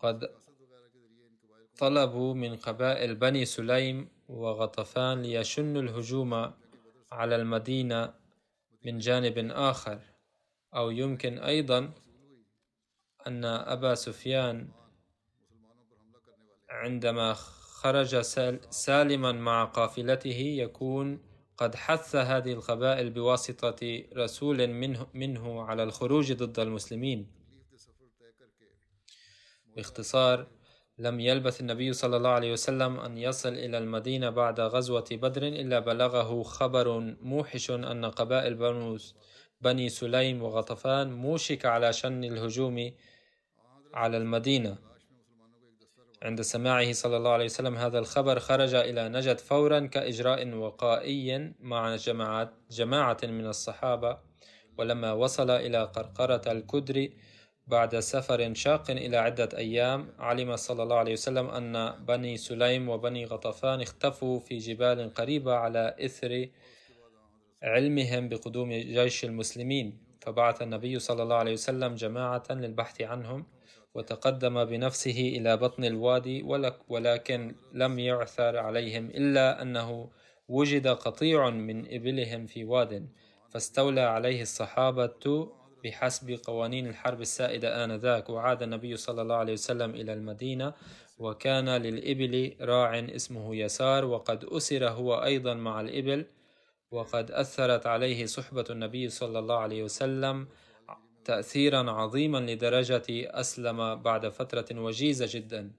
قد 0.00 0.30
طلبوا 1.78 2.34
من 2.34 2.56
قبائل 2.56 3.14
بني 3.14 3.44
سليم 3.44 4.08
وغطفان 4.28 5.22
ليشنوا 5.22 5.82
الهجوم 5.82 6.52
على 7.12 7.36
المدينة 7.36 8.14
من 8.84 8.98
جانب 8.98 9.38
آخر. 9.50 9.98
أو 10.74 10.90
يمكن 10.90 11.38
أيضا 11.38 11.92
أن 13.26 13.44
أبا 13.44 13.94
سفيان 13.94 14.68
عندما 16.68 17.34
خرج 17.34 18.20
سالما 18.70 19.32
مع 19.32 19.64
قافلته 19.64 20.40
يكون 20.64 21.35
قد 21.58 21.74
حث 21.74 22.16
هذه 22.16 22.52
القبائل 22.52 23.10
بواسطة 23.10 24.02
رسول 24.16 24.66
منه, 24.66 25.06
منه 25.14 25.62
على 25.62 25.82
الخروج 25.82 26.32
ضد 26.32 26.58
المسلمين. 26.58 27.26
باختصار 29.76 30.46
لم 30.98 31.20
يلبث 31.20 31.60
النبي 31.60 31.92
صلى 31.92 32.16
الله 32.16 32.30
عليه 32.30 32.52
وسلم 32.52 33.00
أن 33.00 33.18
يصل 33.18 33.48
إلى 33.52 33.78
المدينة 33.78 34.30
بعد 34.30 34.60
غزوة 34.60 35.04
بدر 35.12 35.42
إلا 35.42 35.78
بلغه 35.78 36.42
خبر 36.42 37.16
موحش 37.20 37.70
أن 37.70 38.04
قبائل 38.04 38.54
بني 39.60 39.88
سليم 39.88 40.42
وغطفان 40.42 41.12
موشك 41.12 41.66
على 41.66 41.92
شن 41.92 42.24
الهجوم 42.24 42.92
على 43.94 44.16
المدينة. 44.16 44.85
عند 46.26 46.42
سماعه 46.42 46.92
صلى 46.92 47.16
الله 47.16 47.30
عليه 47.30 47.44
وسلم 47.44 47.76
هذا 47.76 47.98
الخبر 47.98 48.38
خرج 48.38 48.74
إلى 48.74 49.08
نجد 49.08 49.38
فورا 49.38 49.80
كإجراء 49.86 50.54
وقائي 50.54 51.52
مع 51.60 51.96
جماعة, 51.96 52.52
جماعة 52.70 53.16
من 53.22 53.46
الصحابة 53.46 54.18
ولما 54.78 55.12
وصل 55.12 55.50
إلى 55.50 55.84
قرقرة 55.84 56.52
الكدر 56.52 57.08
بعد 57.66 57.98
سفر 57.98 58.54
شاق 58.54 58.90
إلى 58.90 59.16
عدة 59.16 59.48
أيام 59.56 60.08
علم 60.18 60.56
صلى 60.56 60.82
الله 60.82 60.96
عليه 60.96 61.12
وسلم 61.12 61.46
أن 61.46 62.04
بني 62.04 62.36
سليم 62.36 62.88
وبني 62.88 63.24
غطفان 63.24 63.80
اختفوا 63.80 64.40
في 64.40 64.58
جبال 64.58 65.14
قريبة 65.14 65.54
على 65.54 65.96
إثر 66.04 66.48
علمهم 67.62 68.28
بقدوم 68.28 68.72
جيش 68.72 69.24
المسلمين. 69.24 70.06
فبعث 70.20 70.62
النبي 70.62 70.98
صلى 70.98 71.22
الله 71.22 71.36
عليه 71.36 71.52
وسلم 71.52 71.94
جماعة 71.94 72.44
للبحث 72.50 73.00
عنهم 73.00 73.46
وتقدم 73.96 74.64
بنفسه 74.64 75.20
إلى 75.36 75.56
بطن 75.56 75.84
الوادي 75.84 76.42
ولكن 76.88 77.54
لم 77.72 77.98
يعثر 77.98 78.56
عليهم 78.58 79.06
إلا 79.06 79.62
أنه 79.62 80.10
وجد 80.48 80.86
قطيع 80.88 81.50
من 81.50 81.94
إبلهم 81.94 82.46
في 82.46 82.64
واد 82.64 83.08
فاستولى 83.50 84.00
عليه 84.00 84.42
الصحابة 84.42 85.48
بحسب 85.84 86.38
قوانين 86.44 86.86
الحرب 86.86 87.20
السائدة 87.20 87.84
آنذاك. 87.84 88.30
وعاد 88.30 88.62
النبي 88.62 88.96
صلى 88.96 89.22
الله 89.22 89.34
عليه 89.34 89.52
وسلم 89.52 89.90
إلى 89.90 90.12
المدينة 90.12 90.74
وكان 91.18 91.68
للإبل 91.68 92.56
راع 92.60 92.98
اسمه 92.98 93.56
يسار 93.56 94.04
وقد 94.04 94.44
أسر 94.44 94.88
هو 94.88 95.14
أيضا 95.24 95.54
مع 95.54 95.80
الإبل 95.80 96.26
وقد 96.90 97.30
أثرت 97.30 97.86
عليه 97.86 98.26
صحبة 98.26 98.64
النبي 98.70 99.08
صلى 99.08 99.38
الله 99.38 99.58
عليه 99.58 99.82
وسلم 99.82 100.48
تأثيرا 101.26 101.90
عظيما 101.90 102.38
لدرجة 102.38 103.04
أسلم 103.10 103.94
بعد 103.94 104.28
فترة 104.28 104.80
وجيزة 104.80 105.26
جدا. 105.30 105.70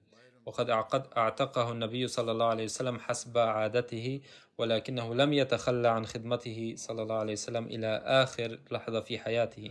وقد 0.46 0.70
أعتقه 1.16 1.72
النبي 1.72 2.08
صلى 2.08 2.32
الله 2.32 2.46
عليه 2.46 2.64
وسلم 2.64 2.98
حسب 2.98 3.38
عادته 3.38 4.20
ولكنه 4.58 5.14
لم 5.14 5.32
يتخلى 5.32 5.88
عن 5.88 6.06
خدمته 6.06 6.74
صلى 6.76 7.02
الله 7.02 7.14
عليه 7.14 7.32
وسلم 7.32 7.66
إلى 7.66 8.02
آخر 8.04 8.58
لحظة 8.70 9.00
في 9.00 9.18
حياته. 9.18 9.70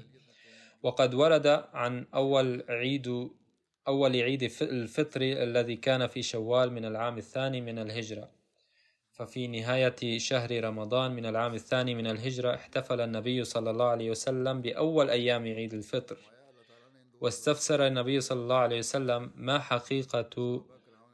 وقد 0.84 1.14
ورد 1.14 1.48
عن 1.74 2.06
أول 2.16 2.64
عيد 2.70 3.30
أول 3.88 4.16
عيد 4.16 4.44
الفطر 4.62 5.22
الذي 5.22 5.76
كان 5.76 6.08
في 6.08 6.22
شوال 6.22 6.74
من 6.74 6.86
العام 6.86 7.18
الثاني 7.18 7.62
من 7.62 7.80
الهجرة. 7.80 8.37
ففي 9.18 9.48
نهاية 9.48 10.18
شهر 10.18 10.64
رمضان 10.64 11.12
من 11.12 11.26
العام 11.26 11.54
الثاني 11.54 11.96
من 11.96 12.08
الهجرة 12.08 12.56
احتفل 12.56 13.02
النبي 13.02 13.44
صلى 13.44 13.70
الله 13.70 13.86
عليه 13.86 14.12
وسلم 14.12 14.62
بأول 14.62 15.10
أيام 15.10 15.44
عيد 15.44 15.74
الفطر. 15.74 16.18
واستفسر 17.22 17.88
النبي 17.88 18.22
صلى 18.22 18.40
الله 18.42 18.56
عليه 18.56 18.80
وسلم 18.80 19.32
ما 19.36 19.60
حقيقة 19.60 20.64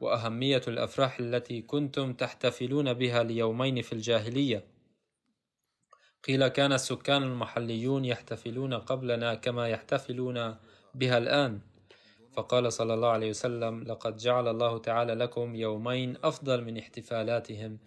وأهمية 0.00 0.62
الأفراح 0.68 1.18
التي 1.20 1.62
كنتم 1.62 2.12
تحتفلون 2.12 2.92
بها 2.92 3.22
ليومين 3.22 3.82
في 3.82 3.92
الجاهلية. 3.92 4.64
قيل 6.24 6.48
كان 6.48 6.72
السكان 6.72 7.22
المحليون 7.22 8.04
يحتفلون 8.04 8.74
قبلنا 8.74 9.34
كما 9.34 9.68
يحتفلون 9.68 10.56
بها 10.94 11.18
الآن. 11.18 11.60
فقال 12.32 12.72
صلى 12.72 12.94
الله 12.94 13.08
عليه 13.08 13.30
وسلم 13.30 13.82
لقد 13.82 14.16
جعل 14.16 14.48
الله 14.48 14.78
تعالى 14.78 15.14
لكم 15.14 15.54
يومين 15.56 16.16
أفضل 16.24 16.64
من 16.64 16.78
احتفالاتهم 16.78 17.78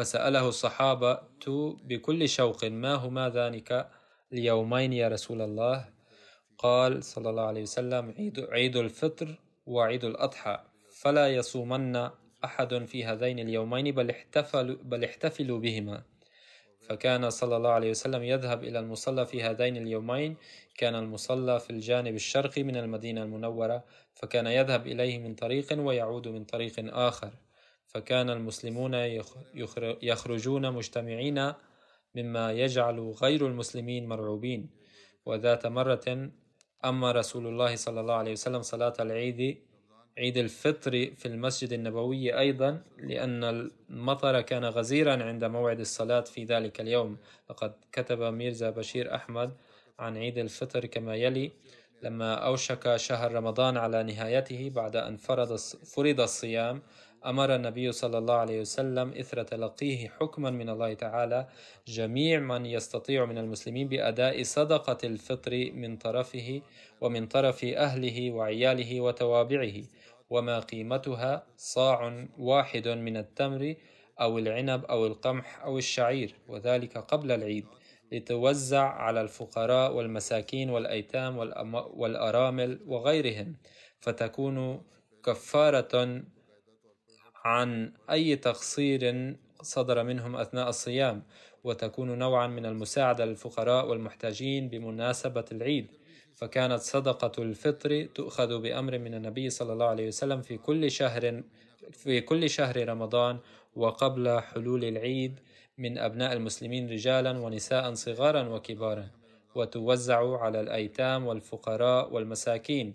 فسأله 0.00 0.48
الصحابة 0.48 1.18
بكل 1.84 2.28
شوق 2.28 2.64
ما 2.64 2.94
هما 2.94 3.28
ذلك 3.28 3.88
اليومين 4.32 4.92
يا 4.92 5.08
رسول 5.08 5.42
الله؟ 5.42 5.88
قال 6.58 7.04
صلى 7.04 7.30
الله 7.30 7.42
عليه 7.42 7.62
وسلم 7.62 8.14
عيد, 8.18 8.40
عيد 8.40 8.76
الفطر 8.76 9.34
وعيد 9.66 10.04
الأضحى 10.04 10.60
فلا 11.00 11.28
يصومن 11.28 12.10
أحد 12.44 12.84
في 12.84 13.04
هذين 13.04 13.38
اليومين 13.38 13.94
بل 13.94 14.10
احتفلوا, 14.10 14.76
بل 14.82 15.04
احتفلوا 15.04 15.58
بهما. 15.58 16.02
فكان 16.88 17.30
صلى 17.30 17.56
الله 17.56 17.70
عليه 17.70 17.90
وسلم 17.90 18.22
يذهب 18.22 18.64
إلى 18.64 18.78
المصلى 18.78 19.26
في 19.26 19.42
هذين 19.42 19.76
اليومين 19.76 20.36
كان 20.76 20.94
المصلى 20.94 21.60
في 21.60 21.70
الجانب 21.70 22.14
الشرقي 22.14 22.62
من 22.62 22.76
المدينة 22.76 23.22
المنورة 23.22 23.84
فكان 24.14 24.46
يذهب 24.46 24.86
إليه 24.86 25.18
من 25.18 25.34
طريق 25.34 25.66
ويعود 25.78 26.28
من 26.28 26.44
طريق 26.44 26.74
آخر. 26.78 27.30
فكان 27.94 28.30
المسلمون 28.30 28.94
يخرجون 30.02 30.72
مجتمعين 30.72 31.52
مما 32.14 32.52
يجعل 32.52 33.00
غير 33.22 33.46
المسلمين 33.46 34.08
مرعوبين. 34.08 34.70
وذات 35.26 35.66
مرة 35.66 36.30
أما 36.84 37.12
رسول 37.12 37.46
الله 37.46 37.76
صلى 37.76 38.00
الله 38.00 38.14
عليه 38.14 38.32
وسلم 38.32 38.62
صلاة 38.62 38.92
العيد 39.00 39.58
عيد 40.18 40.36
الفطر 40.36 41.10
في 41.16 41.26
المسجد 41.26 41.72
النبوي 41.72 42.38
أيضا 42.38 42.82
لأن 42.98 43.44
المطر 43.44 44.40
كان 44.40 44.64
غزيرا 44.64 45.22
عند 45.22 45.44
موعد 45.44 45.80
الصلاة 45.80 46.20
في 46.20 46.44
ذلك 46.44 46.80
اليوم. 46.80 47.16
لقد 47.50 47.72
كتب 47.92 48.22
ميرزا 48.22 48.70
بشير 48.70 49.14
أحمد 49.14 49.50
عن 49.98 50.16
عيد 50.16 50.38
الفطر 50.38 50.86
كما 50.86 51.14
يلي 51.16 51.52
لما 52.02 52.34
أوشك 52.34 52.96
شهر 52.96 53.32
رمضان 53.32 53.76
على 53.76 54.02
نهايته 54.02 54.70
بعد 54.74 54.96
أن 54.96 55.16
فرض 55.96 56.20
الصيام 56.20 56.82
أمر 57.26 57.54
النبي 57.54 57.92
صلى 57.92 58.18
الله 58.18 58.34
عليه 58.34 58.60
وسلم 58.60 59.12
إثر 59.12 59.42
تلقيه 59.42 60.08
حكما 60.08 60.50
من 60.50 60.68
الله 60.68 60.94
تعالى. 60.94 61.48
جميع 61.88 62.40
من 62.40 62.66
يستطيع 62.66 63.24
من 63.24 63.38
المسلمين 63.38 63.88
بأداء 63.88 64.42
صدقة 64.42 64.98
الفطر 65.04 65.70
من 65.74 65.96
طرفه 65.96 66.60
ومن 67.00 67.26
طرف 67.26 67.64
أهله 67.64 68.30
وعياله 68.30 69.00
وتوابعه 69.00 69.82
وما 70.30 70.58
قيمتها 70.58 71.46
صاع 71.56 72.26
واحد 72.38 72.88
من 72.88 73.16
التمر 73.16 73.74
أو 74.20 74.38
العنب 74.38 74.84
أو 74.84 75.06
القمح 75.06 75.62
أو 75.64 75.78
الشعير 75.78 76.34
وذلك 76.48 76.98
قبل 76.98 77.32
العيد 77.32 77.66
لتوزع 78.12 78.82
على 78.82 79.20
الفقراء 79.20 79.92
والمساكين 79.92 80.70
والأيتام 80.70 81.38
والأرامل 81.74 82.80
وغيرهم 82.86 83.56
فتكون 84.00 84.82
كفارة 85.24 86.22
عن 87.44 87.92
أي 88.10 88.36
تقصير 88.36 89.34
صدر 89.62 90.02
منهم 90.02 90.36
أثناء 90.36 90.68
الصيام 90.68 91.22
وتكون 91.64 92.18
نوعا 92.18 92.46
من 92.46 92.66
المساعدة 92.66 93.24
للفقراء 93.24 93.88
والمحتاجين 93.88 94.68
بمناسبة 94.68 95.44
العيد. 95.52 95.86
فكانت 96.34 96.80
صدقة 96.80 97.42
الفطر 97.42 98.04
تؤخذ 98.14 98.60
بأمر 98.62 98.98
من 98.98 99.14
النبي 99.14 99.50
صلى 99.50 99.72
الله 99.72 99.86
عليه 99.86 100.08
وسلم 100.08 100.42
في 100.42 100.58
كل 100.58 100.90
شهر 100.90 101.42
في 101.92 102.20
كل 102.20 102.50
شهر 102.50 102.88
رمضان 102.88 103.38
وقبل 103.76 104.40
حلول 104.40 104.84
العيد 104.84 105.40
من 105.78 105.98
أبناء 105.98 106.32
المسلمين 106.32 106.90
رجالا 106.90 107.38
ونساء 107.38 107.94
صغارا 107.94 108.48
وكبارا 108.48 109.08
وتوزع 109.54 110.40
على 110.40 110.60
الأيتام 110.60 111.26
والفقراء 111.26 112.12
والمساكين. 112.12 112.94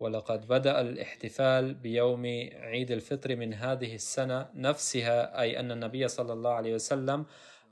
ولقد 0.00 0.48
بدأ 0.48 0.80
الاحتفال 0.80 1.74
بيوم 1.74 2.26
عيد 2.52 2.90
الفطر 2.90 3.36
من 3.36 3.54
هذه 3.54 3.94
السنة 3.94 4.48
نفسها 4.54 5.40
أي 5.40 5.60
أن 5.60 5.72
النبي 5.72 6.08
صلى 6.08 6.32
الله 6.32 6.50
عليه 6.50 6.74
وسلم 6.74 7.26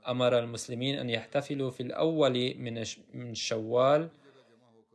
أمر 0.07 0.39
المسلمين 0.39 0.99
أن 0.99 1.09
يحتفلوا 1.09 1.71
في 1.71 1.83
الأول 1.83 2.55
من 3.13 3.33
شوال 3.33 4.09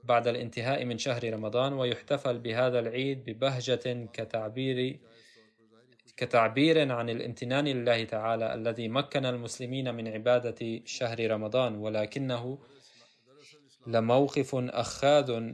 بعد 0.04 0.28
الانتهاء 0.28 0.84
من 0.84 0.98
شهر 0.98 1.32
رمضان 1.32 1.72
ويحتفل 1.72 2.38
بهذا 2.38 2.78
العيد 2.78 3.24
ببهجة 3.24 4.06
كتعبير 4.12 4.98
كتعبير 6.16 6.92
عن 6.92 7.10
الامتنان 7.10 7.64
لله 7.64 8.04
تعالى 8.04 8.54
الذي 8.54 8.88
مكن 8.88 9.26
المسلمين 9.26 9.94
من 9.94 10.08
عبادة 10.08 10.80
شهر 10.84 11.30
رمضان 11.30 11.74
ولكنه 11.74 12.58
لموقف 13.86 14.54
أخاذ 14.54 15.52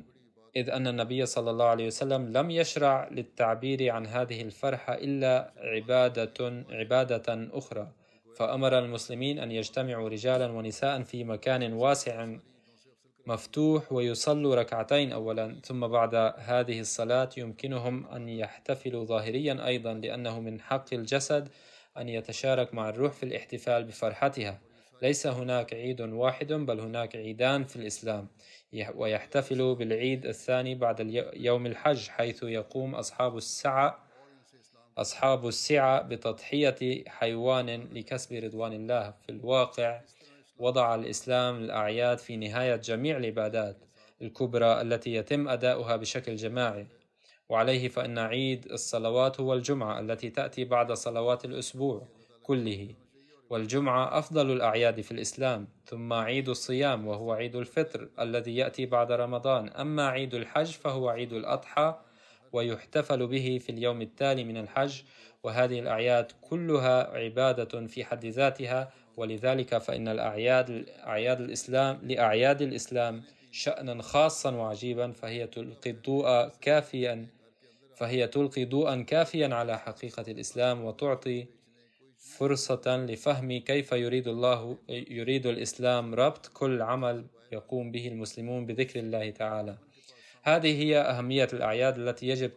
إذ 0.57 0.70
أن 0.70 0.86
النبي 0.86 1.26
صلى 1.26 1.50
الله 1.50 1.64
عليه 1.64 1.86
وسلم 1.86 2.32
لم 2.32 2.50
يشرع 2.50 3.09
للتعبير 3.09 3.90
عن 3.90 4.07
هذه 4.07 4.42
الفرحة 4.42 4.94
إلا 4.94 5.52
عبادة 5.57 6.64
عبادة 6.70 7.48
أخرى. 7.52 7.92
فأمر 8.36 8.78
المسلمين 8.78 9.38
أن 9.38 9.50
يجتمعوا 9.52 10.09
رجالا 10.09 10.46
ونساء 10.46 11.02
في 11.02 11.24
مكان 11.24 11.72
واسع 11.72 12.36
مفتوح 13.26 13.92
ويصلوا 13.92 14.55
ركعتين 14.55 15.12
أولا 15.12 15.61
ثم 15.64 15.86
بعد 15.86 16.14
هذه 16.38 16.80
الصلاة 16.80 17.28
يمكنهم 17.36 18.07
أن 18.07 18.28
يحتفلوا 18.28 19.05
ظاهريا 19.05 19.66
أيضا 19.66 19.94
لأنه 19.94 20.40
من 20.40 20.61
حق 20.61 20.94
الجسد 20.94 21.48
أن 21.98 22.09
يتشارك 22.09 22.74
مع 22.74 22.88
الروح 22.88 23.12
في 23.12 23.22
الاحتفال 23.22 23.84
بفرحتها. 23.84 24.61
ليس 25.03 25.26
هناك 25.26 25.74
عيد 25.74 26.01
واحد 26.01 26.53
بل 26.53 26.80
هناك 26.80 27.16
عيدان 27.16 27.64
في 27.64 27.76
الإسلام. 27.76 28.28
ويحتفل 28.95 29.74
بالعيد 29.74 30.26
الثاني 30.26 30.74
بعد 30.74 31.01
يوم 31.34 31.66
الحج 31.66 32.09
حيث 32.09 32.42
يقوم 32.42 32.95
أصحاب 32.95 33.36
السعة 33.36 34.05
أصحاب 34.99 35.49
السعة 35.49 36.03
بتضحية 36.03 37.05
حيوان 37.07 37.88
لكسب 37.92 38.45
رضوان 38.45 38.72
الله. 38.72 39.11
في 39.11 39.28
الواقع 39.32 40.01
وضع 40.59 40.95
الإسلام 40.95 41.57
الأعياد 41.57 42.18
في 42.18 42.36
نهاية 42.36 42.76
جميع 42.76 43.16
العبادات 43.16 43.76
الكبرى 44.22 44.80
التي 44.80 45.14
يتم 45.14 45.49
أداؤها 45.49 45.97
بشكل 45.97 46.36
جماعي. 46.36 46.86
وعليه 47.49 47.88
فإن 47.88 48.18
عيد 48.18 48.66
الصلوات 48.72 49.40
هو 49.40 49.55
الجمعة 49.55 50.01
التي 50.01 50.30
تأتي 50.30 50.64
بعد 50.64 50.92
صلوات 50.92 51.45
الأسبوع 51.45 52.09
كله. 52.42 53.03
والجمعة 53.55 54.18
أفضل 54.18 54.50
الأعياد 54.50 55.00
في 55.00 55.11
الإسلام 55.11 55.68
ثم 55.86 56.12
عيد 56.12 56.48
الصيام 56.48 57.07
وهو 57.07 57.32
عيد 57.32 57.57
الفطر 57.57 58.09
الذي 58.20 58.57
يأتي 58.57 58.86
بعد 58.86 59.12
رمضان 59.12 59.68
أما 59.68 60.09
عيد 60.09 60.34
الحج 60.34 60.66
فهو 60.66 61.09
عيد 61.09 61.32
الأضحى 61.32 61.98
ويحتفل 62.52 63.26
به 63.26 63.59
في 63.62 63.70
اليوم 63.70 64.02
التالي 64.02 64.44
من 64.44 64.57
الحج 64.57 65.02
وهذه 65.42 65.80
الأعياد 65.80 66.32
كلها 66.40 67.16
عبادة 67.16 67.86
في 67.86 68.05
حد 68.05 68.26
ذاتها 68.26 68.92
ولذلك 69.16 69.78
فإن 69.78 70.09
الأعياد 70.09 70.86
أعياد 71.07 71.40
الإسلام 71.40 71.98
لأعياد 72.02 72.62
الإسلام 72.62 73.22
شأنا 73.52 74.02
خاصا 74.02 74.50
وعجيبا 74.50 75.12
فهي 75.12 75.46
تلقي 75.46 75.90
الضوء 75.90 76.48
كافيا 76.61 77.26
فهي 77.96 78.26
تلقي 78.26 78.64
ضوءا 78.64 79.02
كافيا 79.02 79.55
على 79.55 79.78
حقيقة 79.78 80.24
الإسلام 80.28 80.84
وتعطي 80.84 81.46
فرصة 82.24 83.06
لفهم 83.08 83.58
كيف 83.58 83.92
يريد 83.92 84.28
الله 84.28 84.78
يريد 84.88 85.46
الإسلام 85.46 86.14
ربط 86.14 86.46
كل 86.46 86.82
عمل 86.82 87.26
يقوم 87.52 87.90
به 87.90 88.08
المسلمون 88.08 88.66
بذكر 88.66 89.00
الله 89.00 89.30
تعالى. 89.30 89.78
هذه 90.42 90.82
هي 90.82 90.98
أهمية 91.00 91.48
الأعياد 91.52 91.98
التي 91.98 92.28
يجب 92.28 92.50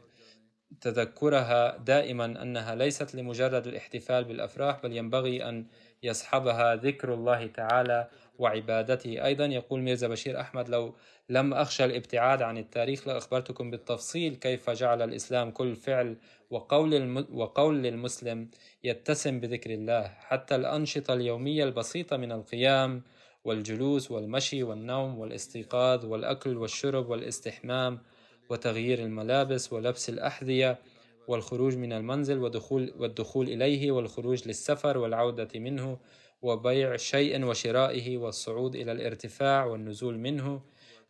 تذكرها 0.81 1.77
دائما 1.77 2.25
أنها 2.25 2.75
ليست 2.75 3.15
لمجرد 3.15 3.67
الاحتفال 3.67 4.23
بالأفراح 4.23 4.81
بل 4.83 4.97
ينبغي 4.97 5.49
أن 5.49 5.65
يصحبها 6.03 6.75
ذكر 6.75 7.13
الله 7.13 7.47
تعالى 7.47 8.07
وعبادته. 8.39 9.25
أيضا 9.25 9.45
يقول 9.45 9.81
ميرزا 9.81 10.07
بشير 10.07 10.41
أحمد 10.41 10.69
لو 10.69 10.95
لم 11.29 11.53
أخشى 11.53 11.85
الابتعاد 11.85 12.41
عن 12.41 12.57
التاريخ 12.57 13.07
لأخبرتكم 13.07 13.71
بالتفصيل 13.71 14.35
كيف 14.35 14.69
جعل 14.69 15.01
الإسلام 15.01 15.51
كل 15.51 15.75
فعل 15.75 16.17
وقول, 16.49 16.93
الم... 16.93 17.27
وقول 17.33 17.83
للمسلم 17.83 18.49
يتسم 18.83 19.39
بذكر 19.39 19.73
الله. 19.73 20.03
حتى 20.19 20.55
الأنشطة 20.55 21.13
اليومية 21.13 21.63
البسيطة 21.63 22.17
من 22.17 22.31
القيام 22.31 23.01
والجلوس 23.43 24.11
والمشي 24.11 24.63
والنوم 24.63 25.19
والاستيقاظ 25.19 26.05
والأكل 26.05 26.57
والشرب 26.57 27.09
والاستحمام 27.09 27.99
وتغيير 28.49 28.99
الملابس 28.99 29.73
ولبس 29.73 30.09
الأحذية 30.09 30.79
والخروج 31.27 31.77
من 31.77 31.93
المنزل 31.93 32.37
ودخول 32.37 32.93
والدخول 32.97 33.47
إليه 33.47 33.91
والخروج 33.91 34.47
للسفر 34.47 34.97
والعودة 34.97 35.59
منه 35.59 35.97
وبيع 36.41 36.95
شيء 36.95 37.45
وشرائه 37.45 38.17
والصعود 38.17 38.75
إلى 38.75 38.91
الارتفاع 38.91 39.65
والنزول 39.65 40.17
منه 40.17 40.61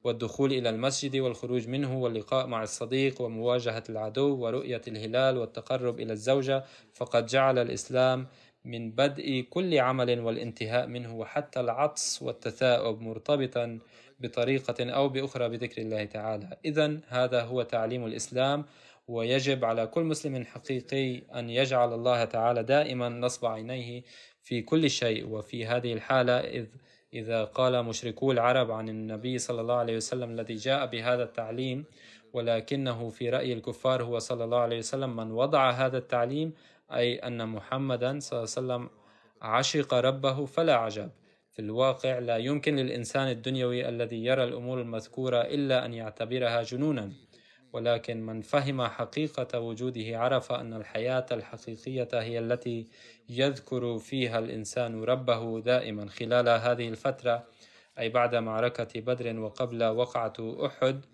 والدخول 0.03 0.53
إلى 0.53 0.69
المسجد 0.69 1.15
والخروج 1.15 1.67
منه 1.67 1.97
واللقاء 1.97 2.47
مع 2.47 2.63
الصديق 2.63 3.21
ومواجهة 3.21 3.83
العدو 3.89 4.35
ورؤية 4.35 4.81
الهلال 4.87 5.37
والتقرب 5.37 5.99
إلى 5.99 6.13
الزوجة 6.13 6.63
فقد 6.93 7.25
جعل 7.25 7.59
الإسلام 7.59 8.27
من 8.65 8.91
بدء 8.91 9.45
كل 9.49 9.79
عمل 9.79 10.19
والانتهاء 10.19 10.87
منه 10.87 11.15
وحتى 11.15 11.59
العطس 11.59 12.21
والتثاؤب 12.21 13.01
مرتبطا 13.01 13.79
بطريقة 14.19 14.91
أو 14.91 15.09
بأخرى 15.09 15.49
بذكر 15.49 15.81
الله 15.81 16.05
تعالى. 16.05 16.57
إذا 16.65 16.99
هذا 17.07 17.41
هو 17.41 17.61
تعليم 17.63 18.05
الإسلام 18.05 18.65
ويجب 19.07 19.65
على 19.65 19.87
كل 19.87 20.03
مسلم 20.03 20.45
حقيقي 20.45 21.21
أن 21.39 21.49
يجعل 21.49 21.93
الله 21.93 22.25
تعالى 22.25 22.63
دائما 22.63 23.09
نصب 23.09 23.45
عينيه 23.45 24.03
في 24.47 24.61
كل 24.61 24.89
شيء 24.89 25.27
وفي 25.27 25.65
هذه 25.65 25.93
الحالة 25.93 26.39
إذ 26.39 26.65
إذا 27.13 27.43
قال 27.43 27.85
مشركو 27.85 28.31
العرب 28.31 28.71
عن 28.71 28.89
النبي 28.89 29.37
صلى 29.37 29.61
الله 29.61 29.75
عليه 29.75 29.95
وسلم 29.95 30.31
الذي 30.31 30.55
جاء 30.55 30.85
بهذا 30.85 31.23
التعليم 31.23 31.85
ولكنه 32.33 33.09
في 33.09 33.29
رأي 33.29 33.53
الكفار 33.53 34.03
هو 34.03 34.19
صلى 34.19 34.43
الله 34.43 34.59
عليه 34.59 34.77
وسلم 34.77 35.15
من 35.15 35.31
وضع 35.31 35.71
هذا 35.71 35.97
التعليم 35.97 36.53
أي 36.91 37.15
أن 37.15 37.49
محمدا 37.49 38.19
صلى 38.19 38.37
الله 38.39 38.73
عليه 38.73 38.83
وسلم 38.85 38.89
عشق 39.41 39.93
ربه 39.93 40.45
فلا 40.45 40.75
عجب. 40.75 41.09
في 41.51 41.59
الواقع 41.59 42.19
لا 42.19 42.37
يمكن 42.37 42.75
للإنسان 42.75 43.27
الدنيوي 43.27 43.89
الذي 43.89 44.25
يرى 44.25 44.43
الأمور 44.43 44.81
المذكورة 44.81 45.41
إلا 45.41 45.85
أن 45.85 45.93
يعتبرها 45.93 46.63
جنونا. 46.63 47.11
ولكن 47.77 48.25
من 48.25 48.41
فهم 48.41 48.87
حقيقة 48.87 49.59
وجوده 49.59 50.19
عرف 50.19 50.51
أن 50.51 50.73
الحياة 50.73 51.25
الحقيقية 51.31 52.07
هي 52.13 52.39
التي 52.39 52.87
يذكر 53.29 53.97
فيها 53.97 54.39
الإنسان 54.39 55.03
ربه 55.03 55.61
دائما 55.61 56.09
خلال 56.09 56.49
هذه 56.49 56.87
الفترة 56.89 57.47
أي 57.99 58.09
بعد 58.09 58.35
معركة 58.35 59.01
بدر 59.01 59.39
وقبل 59.39 59.83
وقعة 59.83 60.33
أحد. 60.65 61.05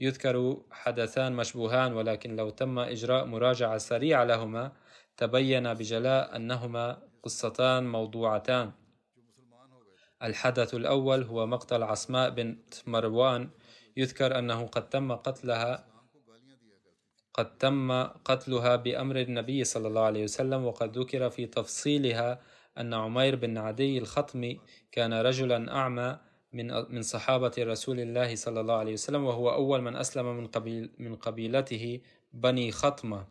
يذكر 0.00 0.56
حدثان 0.70 1.32
مشبوهان 1.32 1.92
ولكن 1.92 2.36
لو 2.36 2.50
تم 2.50 2.78
إجراء 2.78 3.24
مراجعة 3.24 3.78
سريعة 3.78 4.24
لهما 4.24 4.72
تبين 5.16 5.74
بجلاء 5.74 6.36
أنهما 6.36 7.02
قصتان 7.22 7.88
موضوعتان. 7.88 8.72
الحدث 10.22 10.74
الأول 10.74 11.22
هو 11.22 11.46
مقتل 11.46 11.82
عصماء 11.82 12.30
بنت 12.30 12.74
مروان. 12.86 13.50
يذكر 13.96 14.38
أنه 14.38 14.66
قد 14.66 14.88
تم 14.88 15.12
قتلها 15.12 15.89
قد 17.40 17.58
تم 17.58 17.92
قتلها 18.02 18.76
بأمر 18.76 19.20
النبي 19.20 19.64
صلى 19.64 19.88
الله 19.88 20.00
عليه 20.00 20.24
وسلم 20.24 20.64
وقد 20.64 20.98
ذكر 20.98 21.30
في 21.30 21.46
تفصيلها 21.46 22.40
أن 22.78 22.94
عمير 22.94 23.36
بن 23.36 23.58
عدي 23.58 23.98
الخطمي 23.98 24.60
كان 24.92 25.12
رجلا 25.12 25.72
أعمى 25.72 26.18
من 26.52 26.66
من 26.94 27.02
صحابة 27.02 27.52
رسول 27.58 28.00
الله 28.00 28.34
صلى 28.34 28.60
الله 28.60 28.74
عليه 28.74 28.92
وسلم 28.92 29.24
وهو 29.24 29.50
أول 29.50 29.82
من 29.82 29.96
أسلم 29.96 30.36
من 30.36 30.46
قبيل 30.46 30.90
من 30.98 31.16
قبيلته 31.16 32.00
بني 32.32 32.72
خطمة. 32.72 33.26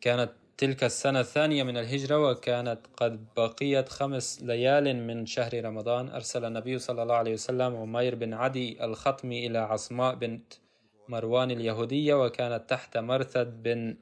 كانت 0.00 0.32
تلك 0.58 0.84
السنة 0.84 1.20
الثانية 1.20 1.62
من 1.62 1.76
الهجرة 1.76 2.30
وكانت 2.30 2.80
قد 2.96 3.26
بقيت 3.36 3.88
خمس 3.88 4.42
ليال 4.42 5.06
من 5.06 5.26
شهر 5.26 5.64
رمضان 5.64 6.08
أرسل 6.08 6.44
النبي 6.44 6.78
صلى 6.78 7.02
الله 7.02 7.14
عليه 7.14 7.32
وسلم 7.32 7.76
عمير 7.76 8.14
بن 8.14 8.34
عدي 8.34 8.84
الخطمي 8.84 9.46
إلى 9.46 9.58
عصماء 9.58 10.14
بنت 10.14 10.63
مروان 11.08 11.50
اليهودية 11.50 12.14
وكانت 12.24 12.70
تحت 12.70 12.96
مرثد 12.96 13.62
بن 13.62 13.96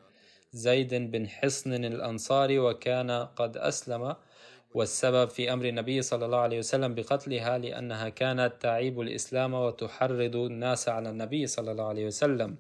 زيد 0.52 0.94
بن 0.94 1.28
حصن 1.28 1.84
الأنصاري 1.84 2.58
وكان 2.58 3.10
قد 3.10 3.56
أسلم 3.56 4.16
والسبب 4.74 5.28
في 5.28 5.52
أمر 5.52 5.64
النبي 5.64 6.02
صلى 6.02 6.24
الله 6.26 6.38
عليه 6.38 6.58
وسلم 6.58 6.94
بقتلها 6.94 7.58
لأنها 7.58 8.08
كانت 8.08 8.52
تعيب 8.60 9.00
الإسلام 9.00 9.54
وتحرض 9.54 10.36
الناس 10.36 10.88
على 10.88 11.10
النبي 11.10 11.46
صلى 11.46 11.70
الله 11.72 11.84
عليه 11.84 12.06
وسلم 12.06 12.56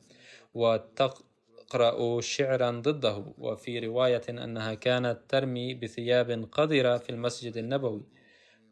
وتقرأ 0.54 2.20
شعرا 2.20 2.70
ضده. 2.70 3.24
وفي 3.38 3.78
رواية 3.78 4.22
أنها 4.28 4.74
كانت 4.74 5.18
ترمي 5.28 5.74
بثياب 5.74 6.48
قذرة 6.52 6.96
في 6.96 7.10
المسجد 7.10 7.56
النبوي 7.56 8.02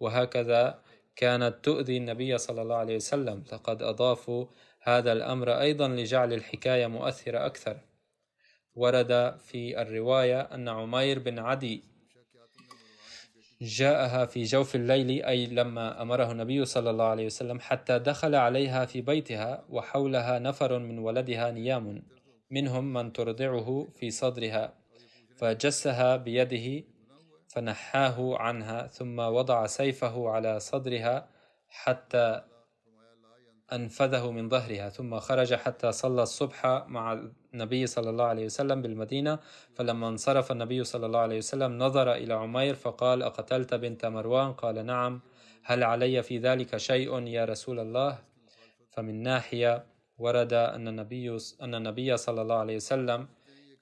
وهكذا 0.01 0.83
كانت 1.17 1.55
تؤذي 1.63 1.97
النبي 1.97 2.39
صلى 2.39 2.63
الله 2.63 2.77
عليه 2.77 2.97
وسلم. 2.97 3.45
لقد 3.53 3.83
أضافوا 3.83 4.47
هذا 4.83 5.13
الأمر 5.13 5.61
أيضا 5.61 5.89
لجعل 5.89 6.33
الحكاية 6.33 6.87
مؤثرة 6.87 7.47
أكثر. 7.47 7.81
ورد 8.75 9.39
في 9.39 9.83
الرواية 9.83 10.41
أن 10.41 10.69
عمير 10.69 11.19
بن 11.19 11.39
عدي 11.39 11.83
جاءها 13.63 14.27
في 14.27 14.43
جوف 14.43 14.75
الليل 14.77 15.25
أي 15.25 15.47
لما 15.47 16.03
أمره 16.03 16.33
النبي 16.33 16.65
صلى 16.65 16.91
الله 16.91 17.05
عليه 17.05 17.27
وسلم 17.27 17.61
حتى 17.61 17.99
دخل 17.99 18.35
عليها 18.35 18.85
في 18.85 19.01
بيتها 19.01 19.65
وحولها 19.69 20.39
نفر 20.39 20.79
من 20.79 20.99
ولدها 20.99 21.51
نيام 21.51 22.03
منهم 22.51 22.93
من 22.93 23.13
ترضعه 23.13 23.89
في 23.95 24.11
صدرها 24.11 24.75
فجسها 25.37 26.17
بيده 26.17 26.85
فنحاه 27.49 28.39
عنها 28.39 28.87
ثم 28.87 29.19
وضع 29.19 29.67
سيفه 29.67 30.31
على 30.31 30.61
صدرها 30.61 31.29
حتى 31.69 32.43
أنفذه 33.73 34.31
من 34.31 34.49
ظهرها 34.49 34.89
ثم 34.89 35.19
خرج 35.21 35.55
حتى 35.55 35.93
صلى 35.93 36.23
الصبح 36.23 36.67
مع 36.67 37.13
النبي 37.55 37.87
صلى 37.87 38.11
الله 38.11 38.25
عليه 38.25 38.45
وسلم 38.45 38.83
بالمدينة. 38.83 39.39
فلما 39.75 40.09
انصرف 40.09 40.53
النبي 40.53 40.85
صلى 40.85 41.07
الله 41.07 41.19
عليه 41.19 41.39
وسلم 41.39 41.79
نظر 41.79 42.13
إلى 42.13 42.35
عمير 42.35 42.75
فقال 42.75 43.23
أقتلت 43.23 43.75
بنت 43.75 44.07
مروان؟ 44.07 44.53
قال 44.53 44.87
نعم. 44.87 45.21
هل 45.65 45.85
علي 45.85 46.23
في 46.23 46.39
ذلك 46.39 46.77
شيء 46.77 47.27
يا 47.27 47.45
رسول 47.45 47.81
الله؟ 47.81 48.19
فمن 48.91 49.23
ناحية 49.23 49.87
ورد 50.19 50.53
أن 50.53 50.89
النبي 50.89 51.39
أن 51.63 51.75
النبي 51.75 52.17
صلى 52.17 52.43
الله 52.43 52.57
عليه 52.57 52.77
وسلم 52.77 53.29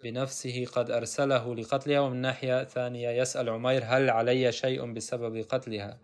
بنفسه 0.03 0.67
قد 0.67 0.91
أرسله 0.91 1.55
لقتلها. 1.55 2.01
ومن 2.01 2.17
ناحية 2.17 2.65
ثانية 2.65 3.11
يسأل 3.11 3.49
عمير 3.49 3.83
هل 3.85 4.11
علي 4.11 4.53
شيء 4.53 4.93
بسبب 4.93 5.37
قتلها؟ 5.37 5.99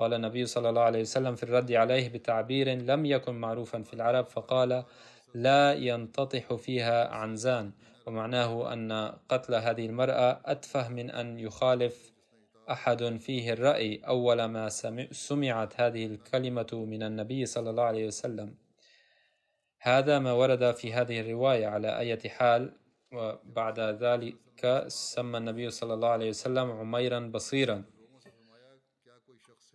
قال 0.00 0.14
النبي 0.14 0.46
صلى 0.46 0.68
الله 0.68 0.82
عليه 0.82 1.00
وسلم 1.00 1.34
في 1.34 1.42
الرد 1.42 1.72
عليه 1.72 2.08
بتعبير 2.08 2.68
لم 2.68 3.06
يكن 3.06 3.34
معروفا 3.34 3.82
في 3.82 3.94
العرب 3.94 4.24
فقال 4.26 4.84
لا 5.34 5.74
ينتطح 5.74 6.54
فيها 6.54 7.08
عنزان. 7.08 7.72
ومعناه 8.06 8.72
أن 8.72 9.12
قتل 9.28 9.54
هذه 9.54 9.86
المرأة 9.86 10.40
أتفه 10.44 10.88
من 10.88 11.10
أن 11.10 11.38
يخالف 11.38 12.12
أحد 12.70 13.16
فيه 13.16 13.52
الرأي 13.52 14.00
أول 14.08 14.44
ما 14.44 14.68
سمعت 15.10 15.80
هذه 15.80 16.06
الكلمة 16.06 16.70
من 16.72 17.02
النبي 17.02 17.46
صلى 17.46 17.70
الله 17.70 17.82
عليه 17.82 18.06
وسلم. 18.06 18.54
هذا 19.80 20.18
ما 20.18 20.32
ورد 20.32 20.74
في 20.74 20.92
هذه 20.92 21.20
الرواية 21.20 21.66
على 21.66 21.98
أي 21.98 22.28
حال. 22.28 22.72
وبعد 23.12 23.80
ذلك 23.80 24.84
سمى 24.88 25.38
النبي 25.38 25.70
صلى 25.70 25.94
الله 25.94 26.08
عليه 26.08 26.28
وسلم 26.28 26.70
عميرا 26.70 27.20
بصيرا. 27.20 27.99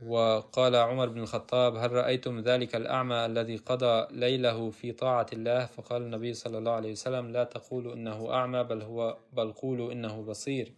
وقال 0.03 0.75
عمر 0.75 1.09
بن 1.09 1.21
الخطاب 1.21 1.75
هل 1.75 1.91
رأيتم 1.91 2.39
ذلك 2.39 2.75
الأعمى 2.75 3.25
الذي 3.25 3.57
قضى 3.57 4.07
ليله 4.11 4.69
في 4.69 4.91
طاعة 4.91 5.25
الله؟ 5.33 5.65
فقال 5.65 6.01
النبي 6.01 6.33
صلى 6.33 6.57
الله 6.57 6.71
عليه 6.71 6.91
وسلم 6.91 7.31
لا 7.31 7.43
تقولوا 7.43 7.93
إنه 7.93 8.33
أعمى 8.33 8.63
بل 8.63 8.81
هو 8.81 9.17
بل 9.33 9.51
قولوا 9.51 9.91
إنه 9.91 10.21
بصير. 10.21 10.73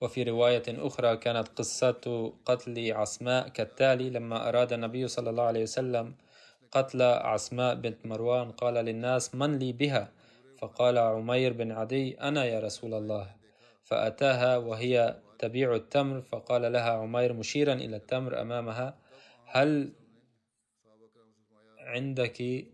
وفي 0.00 0.22
رواية 0.22 0.62
أخرى 0.68 1.16
كانت 1.16 1.48
قصة 1.48 2.32
قتل 2.44 2.92
عصماء 2.92 3.48
كالتالي 3.48 4.10
لما 4.10 4.48
أراد 4.48 4.72
النبي 4.72 5.08
صلى 5.08 5.30
الله 5.30 5.42
عليه 5.42 5.62
وسلم 5.62 6.14
قتل 6.72 7.02
عصماء 7.02 7.74
بنت 7.74 8.06
مروان 8.06 8.50
قال 8.50 8.74
للناس 8.74 9.34
من 9.34 9.58
لي 9.58 9.72
بها؟ 9.72 10.12
فقال 10.58 10.98
عمير 10.98 11.52
بن 11.52 11.72
عدي 11.72 12.20
أنا 12.20 12.44
يا 12.44 12.60
رسول 12.60 12.94
الله. 12.94 13.30
فأتاها 13.82 14.56
وهي 14.56 15.16
تبيع 15.38 15.74
التمر؟ 15.74 16.20
فقال 16.20 16.72
لها 16.72 16.90
عمير 16.90 17.32
مشيرا 17.32 17.72
إلى 17.72 17.96
التمر 17.96 18.40
أمامها 18.40 18.98
هل 19.44 19.92
عندك 21.78 22.66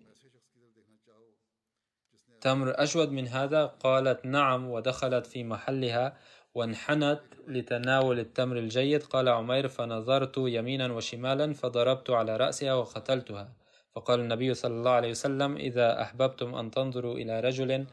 تمر 2.41 2.73
أجود 2.83 3.11
من 3.11 3.29
هذا؟ 3.29 3.67
قالت 3.67 4.27
نعم 4.27 4.71
ودخلت 4.71 5.27
في 5.27 5.45
محلها 5.45 6.17
وانحنت 6.55 7.21
لتناول 7.49 8.19
التمر 8.19 8.57
الجيد. 8.59 9.03
قال 9.03 9.29
عمير 9.29 9.69
فنظرت 9.69 10.35
يمينا 10.39 10.93
وشمالا 10.93 11.53
فضربت 11.53 12.11
على 12.11 12.37
رأسها 12.37 12.75
وقتلتها. 12.75 13.53
فقال 13.93 14.21
النبي 14.21 14.55
صلى 14.55 14.75
الله 14.75 14.91
عليه 14.91 15.11
وسلم 15.11 15.57
إذا 15.57 16.03
أحببتم 16.03 16.55
أن 16.55 16.71
تنظروا 16.71 17.15
إلى 17.15 17.41
رجل 17.41 17.87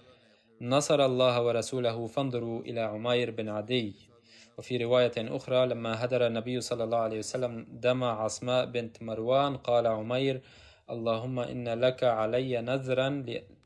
نصر 0.62 1.06
الله 1.06 1.42
ورسوله 1.42 2.08
فانظروا 2.08 2.62
إلى 2.62 2.80
عمير 2.80 3.32
بن 3.32 3.50
عدي. 3.50 4.11
وفي 4.58 4.78
رواية 4.78 5.12
أخرى 5.18 5.66
لما 5.66 6.06
هدر 6.06 6.28
النبي 6.28 6.62
صلى 6.62 6.84
الله 6.84 6.98
عليه 6.98 7.20
وسلم 7.20 7.68
دم 7.70 8.04
عصماء 8.04 8.66
بنت 8.66 9.04
مروان 9.04 9.58
قال 9.58 9.88
عمير 9.88 10.42
اللهم 10.90 11.40
إن 11.40 11.70
لك 11.70 12.04
علي 12.04 12.62
نذرا 12.62 13.26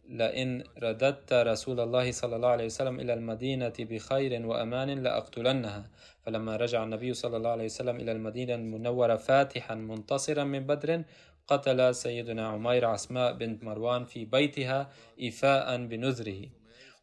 لئن 0.09 0.63
رددت 0.83 1.33
رسول 1.33 1.79
الله 1.79 2.11
صلى 2.11 2.35
الله 2.35 2.47
عليه 2.47 2.65
وسلم 2.65 2.99
إلى 2.99 3.13
المدينة 3.13 3.73
بخير 3.79 4.45
وأمان 4.45 5.03
لأقتلنها. 5.03 5.89
فلما 6.23 6.55
رجع 6.55 6.83
النبي 6.83 7.13
صلى 7.13 7.37
الله 7.37 7.49
عليه 7.49 7.65
وسلم 7.65 7.95
إلى 7.95 8.11
المدينة 8.11 8.55
المنورة 8.55 9.15
فاتحا 9.15 9.75
منتصرا 9.75 10.43
من 10.43 10.59
بدر 10.67 11.03
قتل 11.47 11.95
سيدنا 11.95 12.47
عمير 12.47 12.85
عسماء 12.85 13.33
بنت 13.33 13.63
مروان 13.63 14.05
في 14.05 14.25
بيتها 14.25 14.89
إيفاء 15.19 15.85
بنذره. 15.85 16.41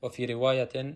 وفي 0.02 0.26
رواية 0.26 0.94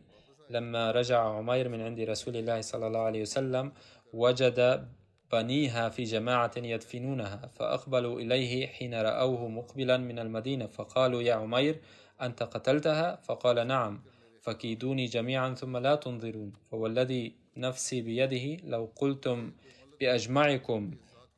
لما 0.50 0.90
رجع 0.90 1.20
عمير 1.20 1.68
من 1.68 1.80
عند 1.80 2.00
رسول 2.00 2.36
الله 2.36 2.60
صلى 2.60 2.86
الله 2.86 3.00
عليه 3.00 3.22
وسلم 3.22 3.72
وجد 4.12 4.88
بنيها 5.32 5.88
في 5.88 6.04
جماعة 6.04 6.52
يدفنونها 6.56 7.50
فأقبلوا 7.54 8.20
إليه 8.20 8.66
حين 8.66 8.94
رأوه 8.94 9.48
مقبلا 9.48 9.96
من 9.96 10.18
المدينة 10.18 10.66
فقالوا 10.66 11.22
يا 11.22 11.34
عمير 11.34 11.80
أنت 12.22 12.42
قتلتها؟ 12.42 13.16
فقال 13.16 13.66
نعم 13.66 14.02
فكيدوني 14.40 15.06
جميعا 15.06 15.54
ثم 15.54 15.76
لا 15.76 15.94
تنظرون 15.94 16.52
فوالذي 16.70 17.34
نفسي 17.56 18.00
بيده 18.00 18.62
لو 18.64 18.90
قلتم 18.96 19.52
بأجمعكم 20.00 20.90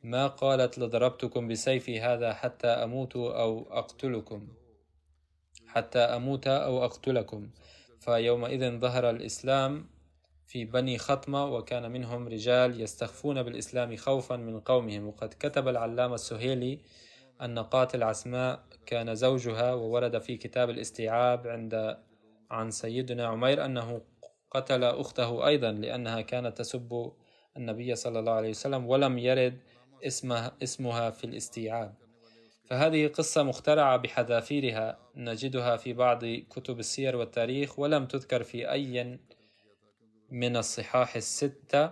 ما 0.03 0.27
قالت 0.27 0.79
لضربتكم 0.79 1.47
بسيفي 1.47 2.01
هذا 2.01 2.33
حتى 2.33 2.67
أموت 2.67 3.15
أو 3.15 3.67
أقتلكم 3.71 4.47
حتى 5.67 5.99
أموت 5.99 6.47
أو 6.47 6.85
أقتلكم 6.85 7.49
فيومئذ 7.99 8.79
ظهر 8.79 9.09
الإسلام 9.09 9.89
في 10.45 10.65
بني 10.65 10.97
خطمة 10.97 11.45
وكان 11.45 11.91
منهم 11.91 12.27
رجال 12.27 12.81
يستخفون 12.81 13.43
بالإسلام 13.43 13.95
خوفا 13.95 14.35
من 14.35 14.59
قومهم. 14.59 15.07
وقد 15.07 15.33
كتب 15.39 15.67
العلامة 15.67 16.15
السهيلي 16.15 16.79
أن 17.41 17.59
قاتل 17.59 18.03
عسماء 18.03 18.63
كان 18.85 19.15
زوجها 19.15 19.73
وورد 19.73 20.17
في 20.17 20.37
كتاب 20.37 20.69
الاستيعاب 20.69 21.47
عند 21.47 21.97
عن 22.51 22.71
سيدنا 22.71 23.27
عمير 23.27 23.65
أنه 23.65 24.01
قتل 24.51 24.83
أخته 24.83 25.47
أيضا 25.47 25.71
لأنها 25.71 26.21
كانت 26.21 26.57
تسب 26.57 27.11
النبي 27.57 27.95
صلى 27.95 28.19
الله 28.19 28.31
عليه 28.31 28.49
وسلم 28.49 28.87
ولم 28.87 29.17
يرد 29.17 29.59
اسمها, 30.03 30.51
اسمها 30.63 31.09
في 31.09 31.23
الاستيعاب. 31.23 32.08
فهذه 32.69 33.07
قصة 33.07 33.43
مخترعة 33.43 33.97
بحذافيرها. 33.97 34.99
نجدها 35.15 35.77
في 35.77 35.93
بعض 35.93 36.25
كتب 36.25 36.79
السير 36.79 37.15
والتاريخ 37.15 37.79
ولم 37.79 38.05
تذكر 38.05 38.43
في 38.43 38.71
أي 38.71 39.19
من 40.31 40.57
الصحاح 40.57 41.15
الستة 41.15 41.91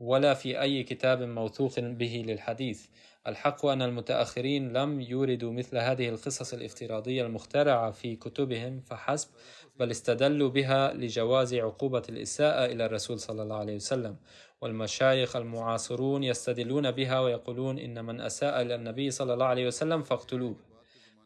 ولا 0.00 0.34
في 0.34 0.60
أي 0.60 0.82
كتاب 0.82 1.22
موثوق 1.22 1.80
به 1.80 2.24
للحديث. 2.26 2.86
الحق 3.26 3.66
أن 3.66 3.82
المتأخرين 3.82 4.72
لم 4.72 5.00
يوردوا 5.00 5.52
مثل 5.52 5.78
هذه 5.78 6.08
القصص 6.08 6.54
الافتراضية 6.54 7.26
المخترعة 7.26 7.90
في 7.90 8.16
كتبهم 8.16 8.80
فحسب 8.80 9.28
بل 9.76 9.90
استدلوا 9.90 10.48
بها 10.48 10.92
لجواز 10.92 11.54
عقوبة 11.54 12.02
الإساءة 12.08 12.64
إلى 12.64 12.86
الرسول 12.86 13.20
صلى 13.20 13.42
الله 13.42 13.56
عليه 13.56 13.74
وسلم. 13.74 14.16
والمشايخ 14.62 15.36
المعاصرون 15.36 16.24
يستدلون 16.24 16.90
بها 16.90 17.20
ويقولون 17.20 17.78
إن 17.78 18.04
من 18.04 18.20
أساء 18.20 18.62
إلى 18.62 18.74
النبي 18.74 19.10
صلى 19.10 19.34
الله 19.34 19.46
عليه 19.46 19.66
وسلم 19.66 20.02
فاقتلوه 20.02 20.56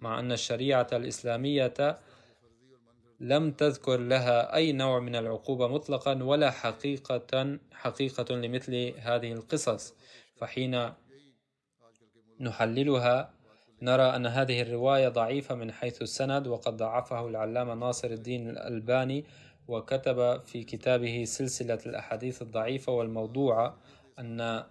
مع 0.01 0.21
أن 0.21 0.33
الشريعة 0.33 0.87
الإسلامية 0.93 1.99
لم 3.21 3.51
تذكر 3.51 3.97
لها 3.97 4.55
أي 4.55 4.73
نوع 4.73 5.01
من 5.01 5.17
العقوبة 5.17 5.69
مطلقا 5.69 6.23
ولا 6.23 6.51
حقيقة 6.51 7.59
حقيقة 7.73 8.35
لمثل 8.35 8.93
هذه 8.99 9.33
القصص. 9.33 9.95
فحين 10.37 10.93
نحللها 12.41 13.35
نرى 13.83 14.03
أن 14.03 14.27
هذه 14.27 14.63
الرواية 14.63 15.09
ضعيفة 15.09 15.55
من 15.55 15.73
حيث 15.73 16.03
السند 16.03 16.47
وقد 16.47 16.77
ضعفه 16.77 17.29
العلامة 17.29 17.75
ناصر 17.75 18.09
الدين 18.09 18.51
الألباني 18.51 19.25
وكتب 19.69 20.43
في 20.45 20.65
كتابه 20.65 21.25
سلسلة 21.25 21.79
الأحاديث 21.87 22.43
الضعيفة 22.43 22.93
والموضوعة 22.93 23.79
أن 24.19 24.65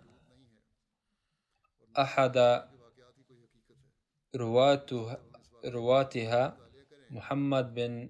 أحد 1.98 2.66
رواته 4.36 5.18
رواتها 5.66 6.58
محمد 7.10 7.74
بن 7.74 8.10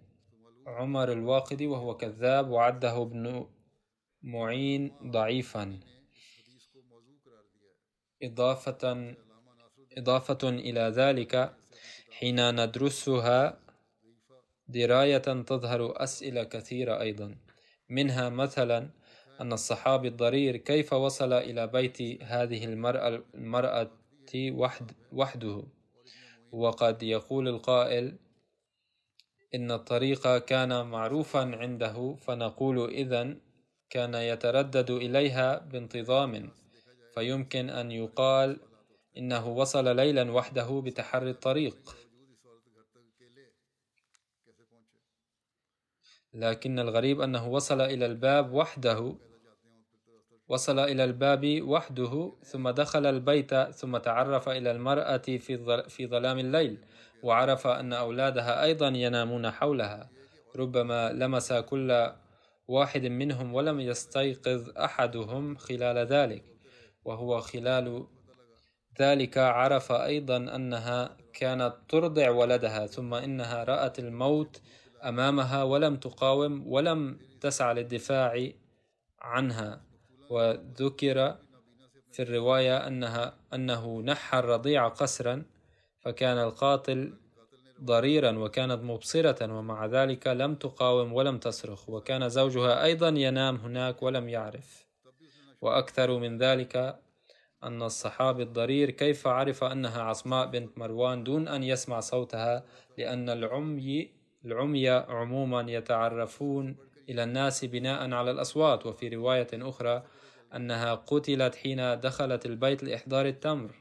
عمر 0.68 1.12
الواقدي 1.12 1.68
وهو 1.68 1.98
كذاب 1.98 2.50
وعده 2.50 3.02
ابن 3.02 3.48
معين 4.24 4.92
ضعيفا. 5.04 5.80
إضافة 8.24 9.16
إضافة 9.98 10.50
إلى 10.50 10.82
ذلك 10.82 11.56
حين 12.12 12.64
ندرسها 12.64 13.65
دراية 14.68 15.18
تظهر 15.18 16.04
أسئلة 16.04 16.44
كثيرة 16.44 17.02
أيضا 17.02 17.36
منها 17.90 18.30
مثلا 18.30 18.90
أن 19.42 19.54
الصحابي 19.54 20.08
الضرير 20.08 20.58
كيف 20.58 20.94
وصل 20.94 21.34
إلى 21.34 21.68
بيت 21.68 22.24
هذه 22.24 22.66
المرأة, 22.66 23.24
المرأة 23.36 23.92
وحد 24.36 24.92
وحده؟ 25.12 25.64
وقد 26.52 27.04
يقول 27.04 27.48
القائل 27.48 28.18
إن 29.56 29.72
الطريق 29.72 30.38
كان 30.38 30.86
معروفا 30.86 31.40
عنده 31.40 32.16
فنقول 32.16 32.90
إذن 32.90 33.40
كان 33.90 34.14
يتردد 34.14 34.92
إليها 34.92 35.58
بانتظام 35.58 36.52
فيمكن 37.14 37.70
أن 37.70 37.92
يقال 37.92 38.60
إنه 39.18 39.48
وصل 39.48 39.96
ليلا 39.96 40.32
وحده 40.32 40.82
بتحري 40.86 41.30
الطريق. 41.30 41.78
لكن 46.36 46.80
الغريب 46.80 47.22
أنه 47.22 47.48
وصل 47.48 47.82
إلى 47.82 48.06
الباب 48.06 48.54
وحده 48.54 49.16
وصل 50.48 50.80
إلى 50.80 51.04
الباب 51.04 51.62
وحده 51.62 52.32
ثم 52.44 52.70
دخل 52.70 53.06
البيت 53.06 53.56
ثم 53.56 53.98
تعرف 53.98 54.50
إلى 54.50 54.72
المرأة 54.72 55.18
في 55.88 56.08
ظلام 56.08 56.40
الليل 56.40 56.78
وعرف 57.24 57.68
أن 57.68 57.94
أولادها 57.94 58.64
أيضا 58.64 58.88
ينامون 58.88 59.52
حولها. 59.52 60.10
ربما 60.56 61.14
لمس 61.14 61.54
كل 61.54 62.12
واحد 62.68 63.06
منهم 63.06 63.54
ولم 63.54 63.80
يستيقظ 63.80 64.70
أحدهم 64.78 65.56
خلال 65.56 65.98
ذلك. 65.98 66.44
وهو 67.06 67.42
خلال 67.42 68.08
ذلك 69.02 69.38
عرف 69.38 69.92
أيضا 69.92 70.38
أنها 70.38 71.18
كانت 71.34 71.74
ترضع 71.90 72.30
ولدها 72.30 72.88
ثم 72.88 73.14
إنها 73.14 73.64
رأت 73.64 74.00
الموت 74.00 74.62
أمامها 75.10 75.64
ولم 75.64 75.96
تقاوم 75.96 76.68
ولم 76.68 77.20
تسعى 77.42 77.74
للدفاع 77.74 78.50
عنها 79.22 79.82
وذكر 80.30 81.36
في 82.12 82.22
الرواية 82.22 82.88
أنها 82.88 83.38
أنه 83.54 84.02
نحى 84.02 84.40
الرضيع 84.40 84.88
قسرا 84.88 85.44
فكان 86.00 86.38
القاتل 86.38 87.14
ضريرا 87.84 88.32
وكانت 88.38 88.84
مبصرة 88.84 89.54
ومع 89.54 89.86
ذلك 89.86 90.28
لم 90.28 90.56
تقاوم 90.56 91.14
ولم 91.14 91.38
تصرخ 91.38 91.90
وكان 91.90 92.30
زوجها 92.30 92.84
أيضا 92.84 93.10
ينام 93.10 93.56
هناك 93.56 94.04
ولم 94.04 94.30
يعرف. 94.30 94.86
وأكثر 95.62 96.20
من 96.20 96.38
ذلك 96.38 97.00
أن 97.64 97.84
الصحابي 97.84 98.44
الضرير 98.44 98.92
كيف 98.92 99.28
عرف 99.28 99.64
أنها 99.64 100.02
عصماء 100.02 100.48
بنت 100.48 100.78
مروان 100.78 101.24
دون 101.24 101.48
أن 101.48 101.64
يسمع 101.64 102.00
صوتها 102.00 102.64
لأن 102.98 103.30
العمي 103.30 104.15
العمي 104.46 104.90
عموما 104.90 105.66
يتعرفون 105.72 106.76
إلى 107.10 107.24
الناس 107.24 107.66
بناء 107.66 108.12
على 108.12 108.32
الأصوات 108.32 108.86
وفي 108.86 109.10
رواية 109.10 109.48
أخرى 109.54 110.04
أنها 110.56 110.96
قتلت 110.96 111.56
حين 111.56 112.00
دخلت 112.00 112.46
البيت 112.46 112.84
لإحضار 112.84 113.26
التمر 113.26 113.76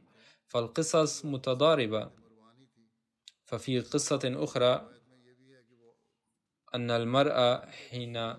فالقصص 0.47 1.25
متضاربة. 1.25 2.11
ففي 3.45 3.81
قصة 3.81 4.21
أخرى 4.25 4.91
أن 6.75 6.91
المرأة 6.91 7.71
حين 7.71 8.35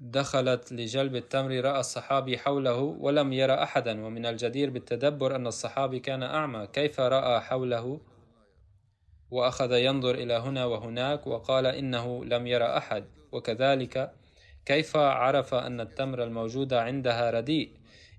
دخلت 0.00 0.72
لجلب 0.72 1.16
التمر 1.16 1.60
رأى 1.60 1.80
الصحابي 1.80 2.38
حوله 2.38 2.80
ولم 2.80 3.32
يرى 3.32 3.52
أحدا 3.52 4.04
ومن 4.04 4.26
الجدير 4.26 4.70
بالتدبر 4.70 5.36
أن 5.36 5.46
الصحابي 5.46 6.00
كان 6.00 6.22
أعمى. 6.22 6.66
كيف 6.66 7.00
رأى 7.00 7.40
حوله؟ 7.40 8.00
وأخذ 9.30 9.72
ينظر 9.72 10.14
إلى 10.14 10.34
هنا 10.34 10.64
وهناك 10.64 11.26
وقال 11.26 11.66
إنه 11.66 12.24
لم 12.24 12.46
يرى 12.46 12.64
أحد. 12.64 13.04
وكذلك 13.32 14.12
كيف 14.64 14.96
عرف 14.96 15.54
أن 15.54 15.80
التمر 15.80 16.22
الموجود 16.22 16.72
عندها 16.72 17.30
رديء؟ 17.30 17.70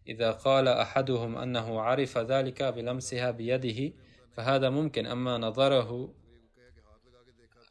إذا 0.07 0.31
قال 0.31 0.67
أحدهم 0.67 1.37
أنه 1.37 1.81
عرف 1.81 2.17
ذلك 2.17 2.63
بلمسها 2.63 3.31
بيده 3.31 3.93
فهذا 4.31 4.69
ممكن. 4.69 5.05
أما 5.05 5.37
نظره 5.37 6.13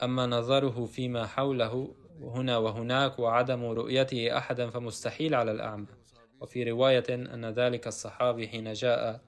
أما 0.03 0.27
نظره 0.27 0.87
فيما 0.87 1.27
حوله 1.27 1.95
هنا 2.21 2.59
وهناك 2.59 3.19
وعدم 3.19 3.65
رؤيته 3.65 4.39
أحدا 4.39 4.71
فمستحيل 4.71 5.35
على 5.35 5.51
الأعمى. 5.53 5.87
وفي 6.41 6.71
رواية 6.71 7.05
أن 7.11 7.45
ذلك 7.45 7.87
الصحابي 7.87 8.49
حين 8.49 8.73
جاء 8.73 9.21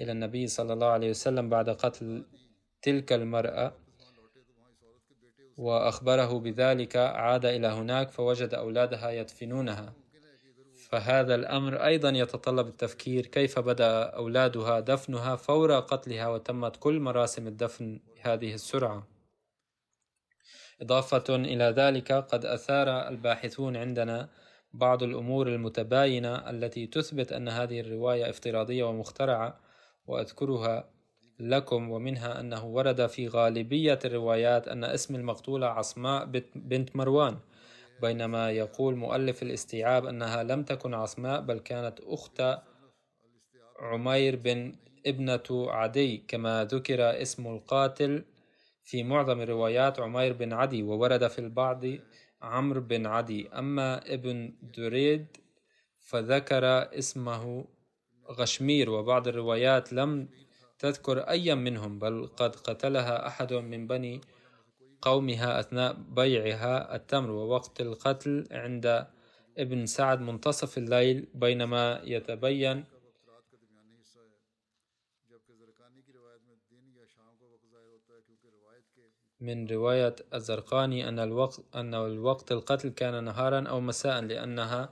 إلى 0.00 0.12
النبي 0.12 0.46
صلى 0.46 0.72
الله 0.72 0.86
عليه 0.86 1.10
وسلم 1.10 1.48
بعد 1.48 1.70
قتل 1.70 2.24
تلك 2.84 3.12
المرأة 3.12 3.74
وأخبره 5.56 6.38
بذلك 6.38 6.96
عاد 6.96 7.44
إلى 7.46 7.66
هناك 7.66 8.10
فوجد 8.10 8.54
أولادها 8.54 9.10
يدفنونها. 9.10 9.92
فهذا 10.74 11.34
الأمر 11.34 11.84
أيضا 11.84 12.08
يتطلب 12.08 12.66
التفكير 12.66 13.26
كيف 13.26 13.58
بدأ 13.58 14.02
أولادها 14.02 14.80
دفنها 14.80 15.36
فور 15.36 15.80
قتلها 15.80 16.28
وتمت 16.28 16.76
كل 16.76 17.00
مراسم 17.00 17.46
الدفن 17.46 18.00
بهذه 18.16 18.54
السرعة. 18.54 19.06
إضافة 20.82 21.34
إلى 21.36 21.64
ذلك 21.64 22.12
قد 22.12 22.44
أثار 22.44 23.08
الباحثون 23.08 23.76
عندنا 23.76 24.28
بعض 24.72 25.02
الأمور 25.02 25.48
المتباينة 25.48 26.50
التي 26.50 26.86
تثبت 26.86 27.32
أن 27.32 27.48
هذه 27.48 27.80
الرواية 27.80 28.30
افتراضية 28.30 28.84
ومخترعة 28.84 29.60
وأذكرها 30.06 30.93
لكم 31.40 31.90
ومنها 31.90 32.40
أنه 32.40 32.66
ورد 32.66 33.06
في 33.06 33.28
غالبية 33.28 33.98
الروايات 34.04 34.68
أن 34.68 34.84
اسم 34.84 35.14
المقتولة 35.14 35.66
عصماء 35.66 36.24
بنت 36.54 36.96
مروان 36.96 37.38
بينما 38.02 38.50
يقول 38.50 38.96
مؤلف 38.96 39.42
الاستيعاب 39.42 40.06
أنها 40.06 40.42
لم 40.42 40.62
تكن 40.62 40.94
عصماء 40.94 41.40
بل 41.40 41.58
كانت 41.58 42.00
أخت 42.00 42.42
عمير 43.80 44.36
بن 44.36 44.72
ابنة 45.06 45.42
عدي 45.50 46.24
كما 46.28 46.64
ذكر 46.64 47.22
اسم 47.22 47.46
القاتل 47.46 48.24
في 48.82 49.02
معظم 49.02 49.40
الروايات 49.40 50.00
عمير 50.00 50.32
بن 50.32 50.52
عدي 50.52 50.82
وورد 50.82 51.26
في 51.26 51.38
البعض 51.38 51.84
عمرو 52.42 52.80
بن 52.80 53.06
عدي. 53.06 53.48
أما 53.48 54.14
ابن 54.14 54.54
دريد 54.62 55.26
فذكر 55.96 56.64
اسمه 56.98 57.64
غشمير 58.30 58.90
وبعض 58.90 59.28
الروايات 59.28 59.92
لم 59.92 60.28
تذكر 60.84 61.18
أي 61.18 61.54
منهم 61.54 61.98
بل 61.98 62.26
قد 62.36 62.56
قتلها 62.56 63.26
أحد 63.26 63.52
من 63.52 63.86
بني 63.86 64.20
قومها 65.02 65.60
أثناء 65.60 65.92
بيعها 65.92 66.96
التمر 66.96 67.30
ووقت 67.30 67.80
القتل 67.80 68.46
عند 68.50 69.06
ابن 69.58 69.86
سعد 69.86 70.20
منتصف 70.20 70.78
الليل 70.78 71.26
بينما 71.34 72.00
يتبين 72.04 72.84
من 79.40 79.66
رواية 79.66 80.16
الزرقاني 80.34 81.08
أن 81.08 81.18
الوقت 81.18 81.60
أن 81.74 81.94
الوقت 81.94 82.52
القتل 82.52 82.88
كان 82.88 83.24
نهارا 83.24 83.68
أو 83.68 83.80
مساء 83.80 84.20
لأنها 84.20 84.88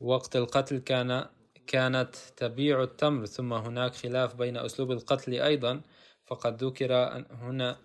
وقت 0.00 0.36
القتل 0.36 0.78
كان 0.78 1.26
كانت 1.66 2.16
تبيع 2.36 2.82
التمر 2.82 3.26
ثم 3.26 3.52
هناك 3.52 3.94
خلاف 3.94 4.34
بين 4.34 4.56
أسلوب 4.56 4.90
القتل 4.90 5.34
أيضا 5.34 5.80
فقد 6.26 6.64
ذكر 6.64 6.92
هنا 7.30 7.76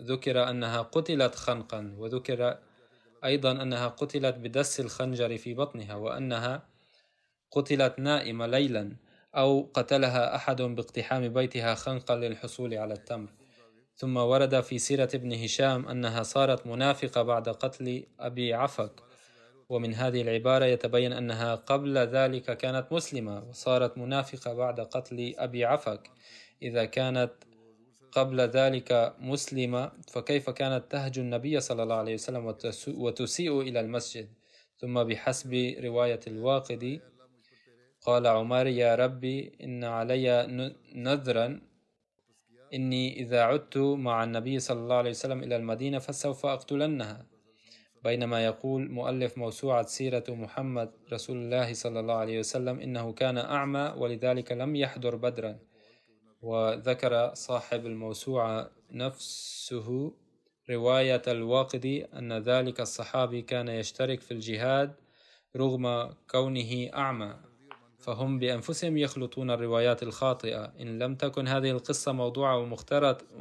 ذكر 0.00 0.50
أنها 0.50 0.82
قتلت 0.82 1.34
خنقا 1.34 1.94
وذكر 1.98 2.58
أيضا 3.24 3.52
أنها 3.52 3.88
قتلت 3.88 4.36
بدس 4.36 4.80
الخنجر 4.80 5.36
في 5.36 5.54
بطنها 5.54 5.94
وأنها 5.94 6.68
قتلت 7.50 7.98
نائمة 7.98 8.46
ليلا 8.46 8.96
أو 9.36 9.70
قتلها 9.74 10.36
أحد 10.36 10.62
باقتحام 10.62 11.28
بيتها 11.28 11.74
خنقا 11.74 12.16
للحصول 12.16 12.74
على 12.74 12.94
التمر. 12.94 13.30
ثم 13.96 14.16
ورد 14.16 14.60
في 14.60 14.78
سيرة 14.78 15.08
ابن 15.14 15.32
هشام 15.32 15.88
أنها 15.88 16.22
صارت 16.22 16.66
منافقة 16.66 17.22
بعد 17.22 17.48
قتل 17.48 18.06
أبي 18.20 18.54
عفك 18.54 19.05
ومن 19.68 19.94
هذه 19.94 20.22
العبارة 20.22 20.64
يتبين 20.64 21.12
أنها 21.12 21.54
قبل 21.54 21.98
ذلك 21.98 22.56
كانت 22.56 22.92
مسلمة 22.92 23.44
وصارت 23.48 23.98
منافقة 23.98 24.54
بعد 24.54 24.80
قتل 24.80 25.34
أبي 25.38 25.64
عفك. 25.64 26.10
إذا 26.62 26.84
كانت 26.84 27.32
قبل 28.12 28.40
ذلك 28.40 29.14
مسلمة 29.18 29.92
فكيف 30.08 30.50
كانت 30.50 30.92
تهجو 30.92 31.22
النبي 31.22 31.60
صلى 31.60 31.82
الله 31.82 31.94
عليه 31.94 32.14
وسلم 32.14 32.54
وتسيء 32.88 33.60
إلى 33.60 33.80
المسجد؟ 33.80 34.28
ثم 34.78 35.04
بحسب 35.04 35.74
رواية 35.84 36.20
الواقدي 36.26 37.00
قال 38.00 38.26
عمر 38.26 38.66
يا 38.66 38.94
ربي 38.94 39.52
إن 39.62 39.84
علي 39.84 40.46
نذرا 40.94 41.60
إني 42.74 43.20
إذا 43.20 43.42
عدت 43.42 43.76
مع 43.78 44.24
النبي 44.24 44.58
صلى 44.58 44.80
الله 44.80 44.96
عليه 44.96 45.10
وسلم 45.10 45.42
إلى 45.42 45.56
المدينة 45.56 45.98
فسوف 45.98 46.46
أقتلنها. 46.46 47.35
بينما 48.06 48.44
يقول 48.44 48.90
مؤلف 48.90 49.38
موسوعة 49.38 49.86
سيرة 49.86 50.24
محمد 50.28 50.90
رسول 51.12 51.36
الله 51.36 51.72
صلى 51.72 52.00
الله 52.00 52.14
عليه 52.14 52.38
وسلم 52.38 52.80
إنه 52.80 53.12
كان 53.12 53.38
أعمى 53.38 53.94
ولذلك 53.96 54.52
لم 54.52 54.76
يحضر 54.76 55.16
بدرا. 55.16 55.58
وذكر 56.42 57.34
صاحب 57.34 57.86
الموسوعة 57.86 58.70
نفسه 58.90 60.12
رواية 60.70 61.22
الواقدي 61.28 62.04
أن 62.04 62.32
ذلك 62.32 62.80
الصحابي 62.80 63.42
كان 63.42 63.68
يشترك 63.68 64.20
في 64.20 64.30
الجهاد 64.30 64.94
رغم 65.56 66.14
كونه 66.30 66.90
أعمى. 66.94 67.34
فهم 67.98 68.38
بأنفسهم 68.38 68.96
يخلطون 68.96 69.50
الروايات 69.50 70.02
الخاطئة. 70.02 70.64
إن 70.80 70.98
لم 70.98 71.14
تكن 71.14 71.48
هذه 71.48 71.70
القصة 71.70 72.12
موضوعة 72.12 72.56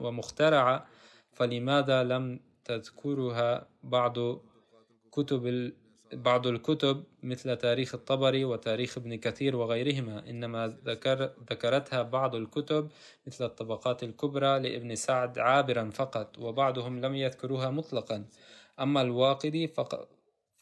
ومخترعة 0.02 0.86
فلماذا 1.34 2.04
لم 2.04 2.40
تذكرها 2.66 3.68
بعض 3.84 4.18
كتب 5.16 5.72
بعض 6.14 6.48
الكتب 6.48 7.04
مثل 7.24 7.56
تاريخ 7.56 7.96
الطبري 7.96 8.46
وتاريخ 8.46 8.98
ابن 8.98 9.16
كثير 9.16 9.56
وغيرهما 9.56 10.30
إنما 10.30 10.78
ذكر 10.86 11.34
ذكرتها 11.52 12.02
بعض 12.02 12.36
الكتب 12.36 12.90
مثل 13.28 13.46
الطبقات 13.46 14.04
الكبرى 14.04 14.60
لابن 14.60 14.96
سعد 14.96 15.40
عابرا 15.40 15.90
فقط 15.90 16.40
وبعضهم 16.40 17.02
لم 17.02 17.16
يذكروها 17.16 17.70
مطلقا. 17.70 18.26
أما 18.80 19.02
الواقدي 19.02 19.68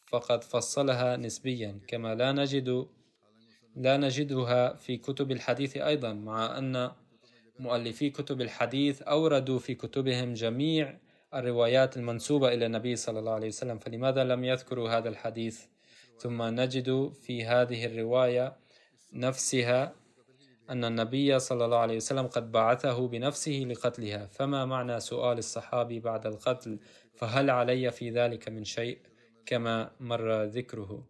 فقد 0.05 0.43
فصلها 0.43 1.17
نسبيا 1.17 1.79
كما 1.87 2.15
لا 2.15 2.31
نجد 2.31 2.87
لا 3.75 3.97
نجدها 3.97 4.73
في 4.73 4.97
كتب 4.97 5.31
الحديث 5.31 5.77
أيضا 5.77 6.13
مع 6.13 6.57
أن 6.57 6.91
مؤلفي 7.59 8.09
كتب 8.09 8.41
الحديث 8.41 9.01
أوردوا 9.01 9.59
في 9.59 9.75
كتبهم 9.75 10.33
جميع 10.33 10.97
الروايات 11.35 11.97
المنسوبة 11.97 12.53
إلى 12.53 12.65
النبي 12.65 12.95
صلى 12.95 13.19
الله 13.19 13.31
عليه 13.31 13.47
وسلم 13.47 13.77
فلماذا 13.79 14.23
لم 14.23 14.43
يذكروا 14.43 14.89
هذا 14.89 15.09
الحديث؟ 15.09 15.65
ثم 16.17 16.41
نجد 16.43 17.13
في 17.21 17.45
هذه 17.45 17.85
الرواية 17.85 18.55
نفسها 19.13 19.95
أن 20.69 20.85
النبي 20.85 21.39
صلى 21.39 21.65
الله 21.65 21.77
عليه 21.77 21.95
وسلم 21.95 22.27
قد 22.27 22.51
بعثه 22.51 23.07
بنفسه 23.07 23.65
لقتلها. 23.69 24.25
فما 24.25 24.65
معنى 24.65 24.99
سؤال 24.99 25.37
الصحابي 25.37 25.99
بعد 25.99 26.25
القتل؟ 26.25 26.79
فهل 27.15 27.49
علي 27.49 27.91
في 27.91 28.09
ذلك 28.09 28.49
من 28.49 28.63
شيء 28.63 28.97
كما 29.45 29.91
مر 29.99 30.43
ذكره؟ 30.43 31.03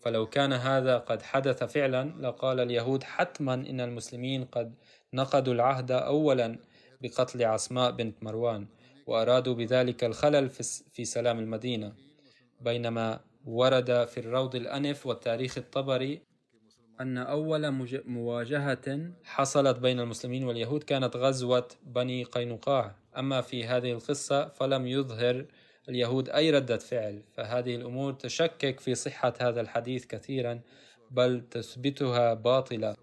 فلو 0.00 0.26
كان 0.26 0.52
هذا 0.52 0.98
قد 0.98 1.22
حدث 1.22 1.64
فعلا 1.64 2.14
لقال 2.20 2.60
اليهود 2.60 3.02
حتما 3.02 3.54
إن 3.54 3.80
المسلمين 3.80 4.44
قد 4.44 4.74
نقضوا 5.14 5.54
العهد 5.54 5.90
أولا 5.90 6.58
بقتل 7.00 7.44
عصماء 7.44 7.90
بنت 7.90 8.22
مروان. 8.22 8.66
وأرادوا 9.06 9.54
بذلك 9.54 10.04
الخلل 10.04 10.50
في 10.92 11.04
سلام 11.04 11.38
المدينة. 11.38 11.92
بينما 12.60 13.20
ورد 13.44 14.04
في 14.04 14.20
الروض 14.20 14.56
الأنف 14.56 15.06
والتاريخ 15.06 15.58
الطبري 15.58 16.22
أن 17.00 17.18
أول 17.18 17.88
مواجهة 18.06 19.12
حصلت 19.24 19.78
بين 19.78 20.00
المسلمين 20.00 20.44
واليهود 20.44 20.82
كانت 20.82 21.16
غزوة 21.16 21.68
بني 21.82 22.24
قينقاع. 22.24 22.96
أما 23.18 23.40
في 23.40 23.64
هذه 23.64 23.92
القصة 23.92 24.48
فلم 24.48 24.86
يظهر 24.86 25.46
اليهود 25.88 26.28
أي 26.28 26.50
ردة 26.50 26.78
فعل 26.78 27.22
فهذه 27.32 27.76
الأمور 27.76 28.12
تشكك 28.12 28.80
في 28.80 28.94
صحة 28.94 29.34
هذا 29.40 29.60
الحديث 29.60 30.06
كثيرا 30.06 30.60
بل 31.10 31.48
تثبتها 31.50 32.34
باطلة. 32.34 32.96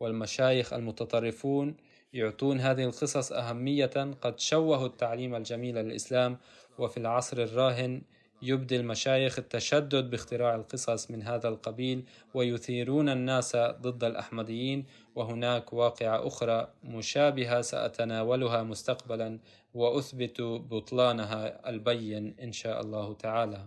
والمشايخ 0.00 0.72
المتطرفون 0.72 1.76
يعطون 2.12 2.60
هذه 2.60 2.84
القصص 2.84 3.32
أهمية 3.32 4.14
قد 4.20 4.40
شوهوا 4.40 4.86
التعليم 4.86 5.34
الجميل 5.34 5.74
للإسلام 5.74 6.38
وفي 6.78 6.96
العصر 6.96 7.42
الراهن 7.42 8.02
يبدي 8.42 8.76
المشايخ 8.76 9.38
التشدد 9.38 10.10
باختراع 10.10 10.54
القصص 10.54 11.10
من 11.10 11.22
هذا 11.22 11.48
القبيل 11.48 12.04
ويثيرون 12.34 13.08
الناس 13.08 13.56
ضد 13.56 14.04
الأحمديين 14.04 14.84
وهناك 15.14 15.72
واقعة 15.72 16.26
أخرى 16.26 16.68
مشابهة 16.84 17.60
سأتناولها 17.60 18.62
مستقبلا 18.62 19.38
وأثبت 19.74 20.40
بطلانها 20.40 21.70
البين 21.70 22.34
إن 22.42 22.52
شاء 22.52 22.80
الله 22.80 23.14
تعالى. 23.14 23.66